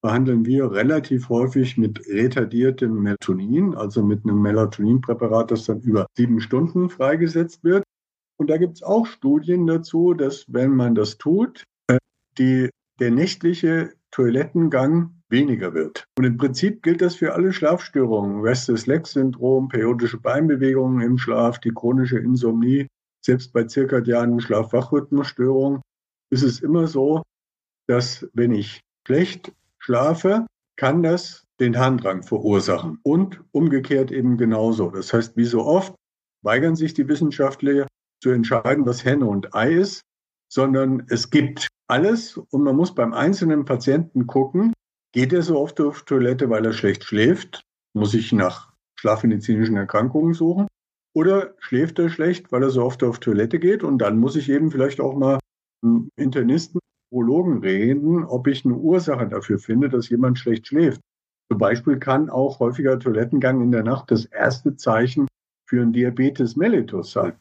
behandeln 0.02 0.46
wir 0.46 0.72
relativ 0.72 1.28
häufig 1.28 1.76
mit 1.76 2.06
retardiertem 2.08 3.02
Melatonin, 3.02 3.74
also 3.74 4.02
mit 4.02 4.24
einem 4.24 4.40
Melatoninpräparat, 4.40 5.50
das 5.50 5.66
dann 5.66 5.80
über 5.80 6.06
sieben 6.16 6.40
Stunden 6.40 6.88
freigesetzt 6.88 7.62
wird. 7.62 7.84
Und 8.38 8.48
da 8.48 8.56
gibt 8.56 8.78
es 8.78 8.82
auch 8.82 9.06
Studien 9.06 9.66
dazu, 9.66 10.14
dass 10.14 10.46
wenn 10.48 10.74
man 10.74 10.94
das 10.94 11.18
tut, 11.18 11.62
äh, 11.88 11.98
die, 12.38 12.70
der 12.98 13.10
nächtliche 13.10 13.92
Toilettengang 14.10 15.21
weniger 15.32 15.74
wird. 15.74 16.06
Und 16.16 16.24
im 16.24 16.36
Prinzip 16.36 16.82
gilt 16.82 17.02
das 17.02 17.16
für 17.16 17.34
alle 17.34 17.52
Schlafstörungen. 17.52 18.42
Restless-Leg-Syndrom, 18.42 19.68
periodische 19.68 20.18
Beinbewegungen 20.18 21.00
im 21.00 21.18
Schlaf, 21.18 21.58
die 21.58 21.72
chronische 21.72 22.18
Insomnie. 22.18 22.86
Selbst 23.24 23.52
bei 23.52 23.64
zirkadianen 23.64 24.40
Schlaf-Wach-Rhythmusstörungen 24.40 25.82
ist 26.30 26.42
es 26.44 26.60
immer 26.60 26.86
so, 26.86 27.22
dass 27.88 28.28
wenn 28.32 28.52
ich 28.52 28.80
schlecht 29.06 29.52
schlafe, 29.78 30.46
kann 30.76 31.02
das 31.02 31.44
den 31.60 31.78
Harndrang 31.78 32.22
verursachen. 32.22 32.98
Und 33.02 33.42
umgekehrt 33.52 34.10
eben 34.10 34.36
genauso. 34.36 34.90
Das 34.90 35.12
heißt, 35.12 35.36
wie 35.36 35.44
so 35.44 35.64
oft 35.64 35.94
weigern 36.42 36.76
sich 36.76 36.94
die 36.94 37.08
Wissenschaftler 37.08 37.86
zu 38.20 38.30
entscheiden, 38.30 38.86
was 38.86 39.04
Henne 39.04 39.26
und 39.26 39.54
Ei 39.54 39.72
ist, 39.72 40.02
sondern 40.48 41.04
es 41.08 41.30
gibt 41.30 41.68
alles 41.88 42.36
und 42.36 42.62
man 42.62 42.76
muss 42.76 42.94
beim 42.94 43.12
einzelnen 43.12 43.64
Patienten 43.64 44.26
gucken, 44.26 44.72
Geht 45.12 45.34
er 45.34 45.42
so 45.42 45.58
oft 45.58 45.78
auf 45.80 46.04
Toilette, 46.04 46.48
weil 46.48 46.64
er 46.64 46.72
schlecht 46.72 47.04
schläft? 47.04 47.62
Muss 47.92 48.14
ich 48.14 48.32
nach 48.32 48.72
schlafmedizinischen 48.98 49.76
Erkrankungen 49.76 50.32
suchen? 50.32 50.68
Oder 51.14 51.54
schläft 51.58 51.98
er 51.98 52.08
schlecht, 52.08 52.50
weil 52.50 52.62
er 52.62 52.70
so 52.70 52.82
oft 52.82 53.02
auf 53.02 53.18
Toilette 53.18 53.58
geht? 53.58 53.82
Und 53.82 53.98
dann 53.98 54.18
muss 54.18 54.36
ich 54.36 54.48
eben 54.48 54.70
vielleicht 54.70 55.00
auch 55.00 55.14
mal 55.14 55.38
einen 55.84 56.08
Internisten, 56.16 56.80
Urologen 57.10 57.58
reden, 57.58 58.24
ob 58.24 58.46
ich 58.46 58.64
eine 58.64 58.74
Ursache 58.74 59.28
dafür 59.28 59.58
finde, 59.58 59.90
dass 59.90 60.08
jemand 60.08 60.38
schlecht 60.38 60.68
schläft. 60.68 61.02
Zum 61.50 61.58
Beispiel 61.58 61.98
kann 61.98 62.30
auch 62.30 62.60
häufiger 62.60 62.98
Toilettengang 62.98 63.60
in 63.60 63.70
der 63.70 63.82
Nacht 63.82 64.10
das 64.10 64.24
erste 64.24 64.76
Zeichen 64.76 65.28
für 65.68 65.82
einen 65.82 65.92
Diabetes 65.92 66.56
mellitus 66.56 67.12
sein. 67.12 67.34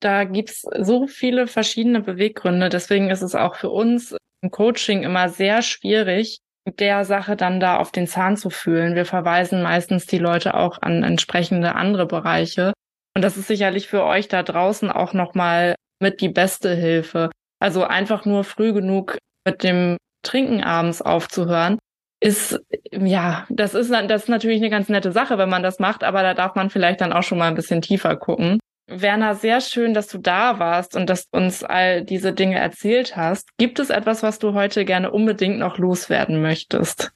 Da 0.00 0.24
gibt's 0.24 0.66
so 0.78 1.06
viele 1.06 1.46
verschiedene 1.46 2.00
Beweggründe. 2.00 2.70
Deswegen 2.70 3.10
ist 3.10 3.20
es 3.20 3.34
auch 3.34 3.56
für 3.56 3.68
uns 3.68 4.16
im 4.40 4.50
Coaching 4.50 5.02
immer 5.02 5.28
sehr 5.28 5.60
schwierig, 5.60 6.40
der 6.66 7.04
Sache 7.04 7.36
dann 7.36 7.60
da 7.60 7.78
auf 7.78 7.92
den 7.92 8.06
Zahn 8.06 8.36
zu 8.36 8.50
fühlen. 8.50 8.94
Wir 8.94 9.06
verweisen 9.06 9.62
meistens 9.62 10.06
die 10.06 10.18
Leute 10.18 10.54
auch 10.54 10.82
an 10.82 11.02
entsprechende 11.02 11.74
andere 11.74 12.06
Bereiche. 12.06 12.72
Und 13.16 13.22
das 13.22 13.36
ist 13.36 13.48
sicherlich 13.48 13.88
für 13.88 14.04
euch 14.04 14.28
da 14.28 14.42
draußen 14.42 14.90
auch 14.90 15.12
nochmal 15.12 15.74
mit 16.00 16.20
die 16.20 16.28
beste 16.28 16.74
Hilfe. 16.74 17.30
Also 17.60 17.84
einfach 17.84 18.24
nur 18.24 18.44
früh 18.44 18.72
genug 18.72 19.18
mit 19.46 19.62
dem 19.62 19.96
Trinken 20.22 20.62
abends 20.62 21.02
aufzuhören, 21.02 21.78
ist, 22.22 22.60
ja, 22.92 23.46
das 23.48 23.74
ist, 23.74 23.90
das 23.90 24.22
ist 24.22 24.28
natürlich 24.28 24.60
eine 24.60 24.70
ganz 24.70 24.88
nette 24.88 25.12
Sache, 25.12 25.38
wenn 25.38 25.48
man 25.48 25.62
das 25.62 25.78
macht, 25.78 26.04
aber 26.04 26.22
da 26.22 26.34
darf 26.34 26.54
man 26.54 26.70
vielleicht 26.70 27.00
dann 27.00 27.12
auch 27.12 27.22
schon 27.22 27.38
mal 27.38 27.48
ein 27.48 27.54
bisschen 27.54 27.80
tiefer 27.80 28.16
gucken. 28.16 28.59
Werner, 28.90 29.36
sehr 29.36 29.60
schön, 29.60 29.94
dass 29.94 30.08
du 30.08 30.18
da 30.18 30.58
warst 30.58 30.96
und 30.96 31.08
dass 31.08 31.30
du 31.30 31.38
uns 31.38 31.62
all 31.62 32.04
diese 32.04 32.32
Dinge 32.32 32.58
erzählt 32.58 33.16
hast. 33.16 33.56
Gibt 33.56 33.78
es 33.78 33.88
etwas, 33.90 34.22
was 34.22 34.38
du 34.38 34.52
heute 34.52 34.84
gerne 34.84 35.12
unbedingt 35.12 35.58
noch 35.58 35.78
loswerden 35.78 36.42
möchtest? 36.42 37.12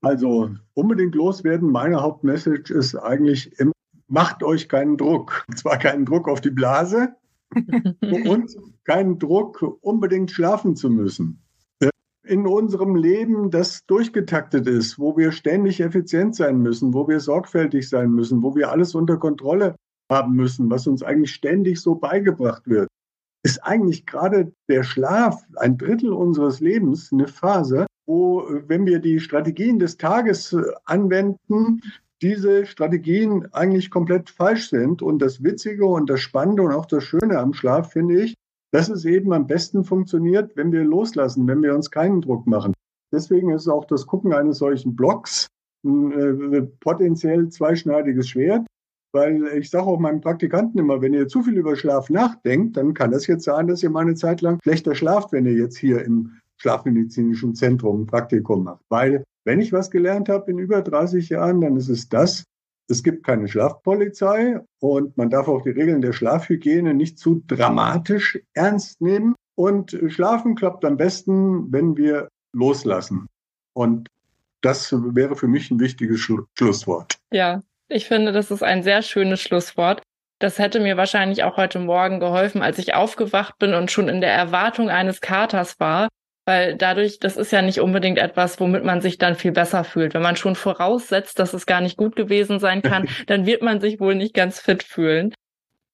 Also 0.00 0.50
unbedingt 0.74 1.14
loswerden. 1.14 1.70
Meine 1.70 2.00
Hauptmessage 2.00 2.72
ist 2.72 2.94
eigentlich, 2.94 3.52
macht 4.06 4.42
euch 4.42 4.68
keinen 4.68 4.96
Druck. 4.96 5.44
Und 5.48 5.58
zwar 5.58 5.78
keinen 5.78 6.06
Druck 6.06 6.28
auf 6.28 6.40
die 6.40 6.50
Blase 6.50 7.14
und 8.00 8.56
keinen 8.84 9.18
Druck, 9.18 9.62
unbedingt 9.82 10.30
schlafen 10.30 10.76
zu 10.76 10.88
müssen. 10.88 11.42
In 12.28 12.46
unserem 12.46 12.94
Leben, 12.94 13.50
das 13.50 13.86
durchgetaktet 13.86 14.66
ist, 14.66 14.98
wo 14.98 15.16
wir 15.16 15.32
ständig 15.32 15.80
effizient 15.80 16.36
sein 16.36 16.58
müssen, 16.58 16.92
wo 16.92 17.08
wir 17.08 17.20
sorgfältig 17.20 17.88
sein 17.88 18.10
müssen, 18.10 18.42
wo 18.42 18.54
wir 18.54 18.70
alles 18.70 18.94
unter 18.94 19.16
Kontrolle 19.16 19.74
haben 20.10 20.34
müssen, 20.34 20.70
was 20.70 20.86
uns 20.86 21.02
eigentlich 21.02 21.32
ständig 21.32 21.80
so 21.80 21.94
beigebracht 21.94 22.66
wird, 22.66 22.88
ist 23.42 23.64
eigentlich 23.64 24.04
gerade 24.06 24.52
der 24.68 24.82
Schlaf, 24.82 25.42
ein 25.56 25.78
Drittel 25.78 26.12
unseres 26.12 26.60
Lebens, 26.60 27.10
eine 27.12 27.28
Phase, 27.28 27.86
wo, 28.06 28.46
wenn 28.66 28.86
wir 28.86 28.98
die 28.98 29.20
Strategien 29.20 29.78
des 29.78 29.96
Tages 29.96 30.52
äh, 30.52 30.62
anwenden, 30.84 31.80
diese 32.20 32.66
Strategien 32.66 33.46
eigentlich 33.52 33.90
komplett 33.90 34.28
falsch 34.30 34.70
sind. 34.70 35.02
Und 35.02 35.20
das 35.20 35.42
Witzige 35.44 35.86
und 35.86 36.10
das 36.10 36.20
Spannende 36.20 36.62
und 36.62 36.72
auch 36.72 36.86
das 36.86 37.04
Schöne 37.04 37.38
am 37.38 37.54
Schlaf 37.54 37.92
finde 37.92 38.22
ich, 38.22 38.34
dass 38.70 38.88
es 38.88 39.04
eben 39.04 39.32
am 39.32 39.46
besten 39.46 39.84
funktioniert, 39.84 40.56
wenn 40.56 40.72
wir 40.72 40.84
loslassen, 40.84 41.46
wenn 41.46 41.62
wir 41.62 41.74
uns 41.74 41.90
keinen 41.90 42.20
Druck 42.20 42.46
machen. 42.46 42.74
Deswegen 43.12 43.50
ist 43.50 43.68
auch 43.68 43.86
das 43.86 44.06
Gucken 44.06 44.32
eines 44.32 44.58
solchen 44.58 44.94
Blogs 44.94 45.46
ein 45.84 46.52
äh, 46.52 46.62
potenziell 46.80 47.48
zweischneidiges 47.48 48.28
Schwert. 48.28 48.66
Weil 49.12 49.42
ich 49.56 49.70
sage 49.70 49.86
auch 49.86 49.98
meinen 49.98 50.20
Praktikanten 50.20 50.78
immer, 50.78 51.00
wenn 51.00 51.14
ihr 51.14 51.28
zu 51.28 51.42
viel 51.42 51.56
über 51.56 51.76
Schlaf 51.76 52.10
nachdenkt, 52.10 52.76
dann 52.76 52.92
kann 52.92 53.10
das 53.10 53.26
jetzt 53.26 53.44
sein, 53.44 53.66
dass 53.66 53.82
ihr 53.82 53.88
mal 53.88 54.00
eine 54.00 54.14
Zeit 54.14 54.42
lang 54.42 54.60
schlechter 54.62 54.94
schlaft, 54.94 55.32
wenn 55.32 55.46
ihr 55.46 55.54
jetzt 55.54 55.78
hier 55.78 56.04
im 56.04 56.32
Schlafmedizinischen 56.58 57.54
Zentrum 57.54 58.02
ein 58.02 58.06
Praktikum 58.06 58.64
macht. 58.64 58.84
Weil 58.90 59.24
wenn 59.44 59.60
ich 59.60 59.72
was 59.72 59.90
gelernt 59.90 60.28
habe 60.28 60.50
in 60.50 60.58
über 60.58 60.82
30 60.82 61.30
Jahren, 61.30 61.62
dann 61.62 61.76
ist 61.76 61.88
es 61.88 62.10
das, 62.10 62.44
es 62.88 63.02
gibt 63.02 63.24
keine 63.24 63.48
Schlafpolizei 63.48 64.60
und 64.80 65.16
man 65.16 65.30
darf 65.30 65.46
auch 65.48 65.62
die 65.62 65.70
Regeln 65.70 66.00
der 66.00 66.12
Schlafhygiene 66.12 66.94
nicht 66.94 67.18
zu 67.18 67.42
dramatisch 67.46 68.38
ernst 68.54 69.00
nehmen. 69.00 69.34
Und 69.54 69.98
Schlafen 70.08 70.54
klappt 70.54 70.84
am 70.84 70.96
besten, 70.96 71.70
wenn 71.72 71.96
wir 71.96 72.28
loslassen. 72.52 73.26
Und 73.74 74.08
das 74.62 74.92
wäre 74.92 75.36
für 75.36 75.48
mich 75.48 75.70
ein 75.70 75.80
wichtiges 75.80 76.20
Schlusswort. 76.20 77.18
Ja, 77.30 77.62
ich 77.88 78.06
finde, 78.06 78.32
das 78.32 78.50
ist 78.50 78.62
ein 78.62 78.82
sehr 78.82 79.02
schönes 79.02 79.40
Schlusswort. 79.40 80.02
Das 80.38 80.58
hätte 80.58 80.80
mir 80.80 80.96
wahrscheinlich 80.96 81.42
auch 81.42 81.56
heute 81.56 81.80
Morgen 81.80 82.20
geholfen, 82.20 82.62
als 82.62 82.78
ich 82.78 82.94
aufgewacht 82.94 83.58
bin 83.58 83.74
und 83.74 83.90
schon 83.90 84.08
in 84.08 84.20
der 84.20 84.32
Erwartung 84.32 84.88
eines 84.88 85.20
Katers 85.20 85.78
war, 85.80 86.08
weil 86.48 86.76
dadurch, 86.76 87.18
das 87.18 87.36
ist 87.36 87.52
ja 87.52 87.60
nicht 87.60 87.78
unbedingt 87.78 88.18
etwas, 88.18 88.58
womit 88.58 88.82
man 88.82 89.02
sich 89.02 89.18
dann 89.18 89.34
viel 89.34 89.52
besser 89.52 89.84
fühlt. 89.84 90.14
Wenn 90.14 90.22
man 90.22 90.34
schon 90.34 90.54
voraussetzt, 90.54 91.38
dass 91.38 91.52
es 91.52 91.66
gar 91.66 91.82
nicht 91.82 91.98
gut 91.98 92.16
gewesen 92.16 92.58
sein 92.58 92.80
kann, 92.80 93.06
dann 93.26 93.44
wird 93.44 93.60
man 93.60 93.82
sich 93.82 94.00
wohl 94.00 94.14
nicht 94.14 94.32
ganz 94.32 94.58
fit 94.58 94.82
fühlen. 94.82 95.34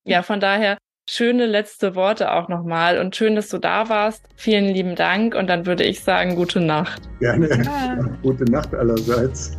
Ja, 0.04 0.22
von 0.22 0.38
daher 0.38 0.78
schöne 1.10 1.46
letzte 1.46 1.96
Worte 1.96 2.32
auch 2.32 2.48
nochmal 2.48 3.00
und 3.00 3.16
schön, 3.16 3.34
dass 3.34 3.48
du 3.48 3.58
da 3.58 3.88
warst. 3.88 4.28
Vielen 4.36 4.66
lieben 4.66 4.94
Dank 4.94 5.34
und 5.34 5.48
dann 5.48 5.66
würde 5.66 5.82
ich 5.82 6.04
sagen, 6.04 6.36
gute 6.36 6.60
Nacht. 6.60 7.02
Gerne. 7.18 7.48
Ja. 7.48 7.96
Gute 8.22 8.44
Nacht 8.44 8.72
allerseits. 8.76 9.58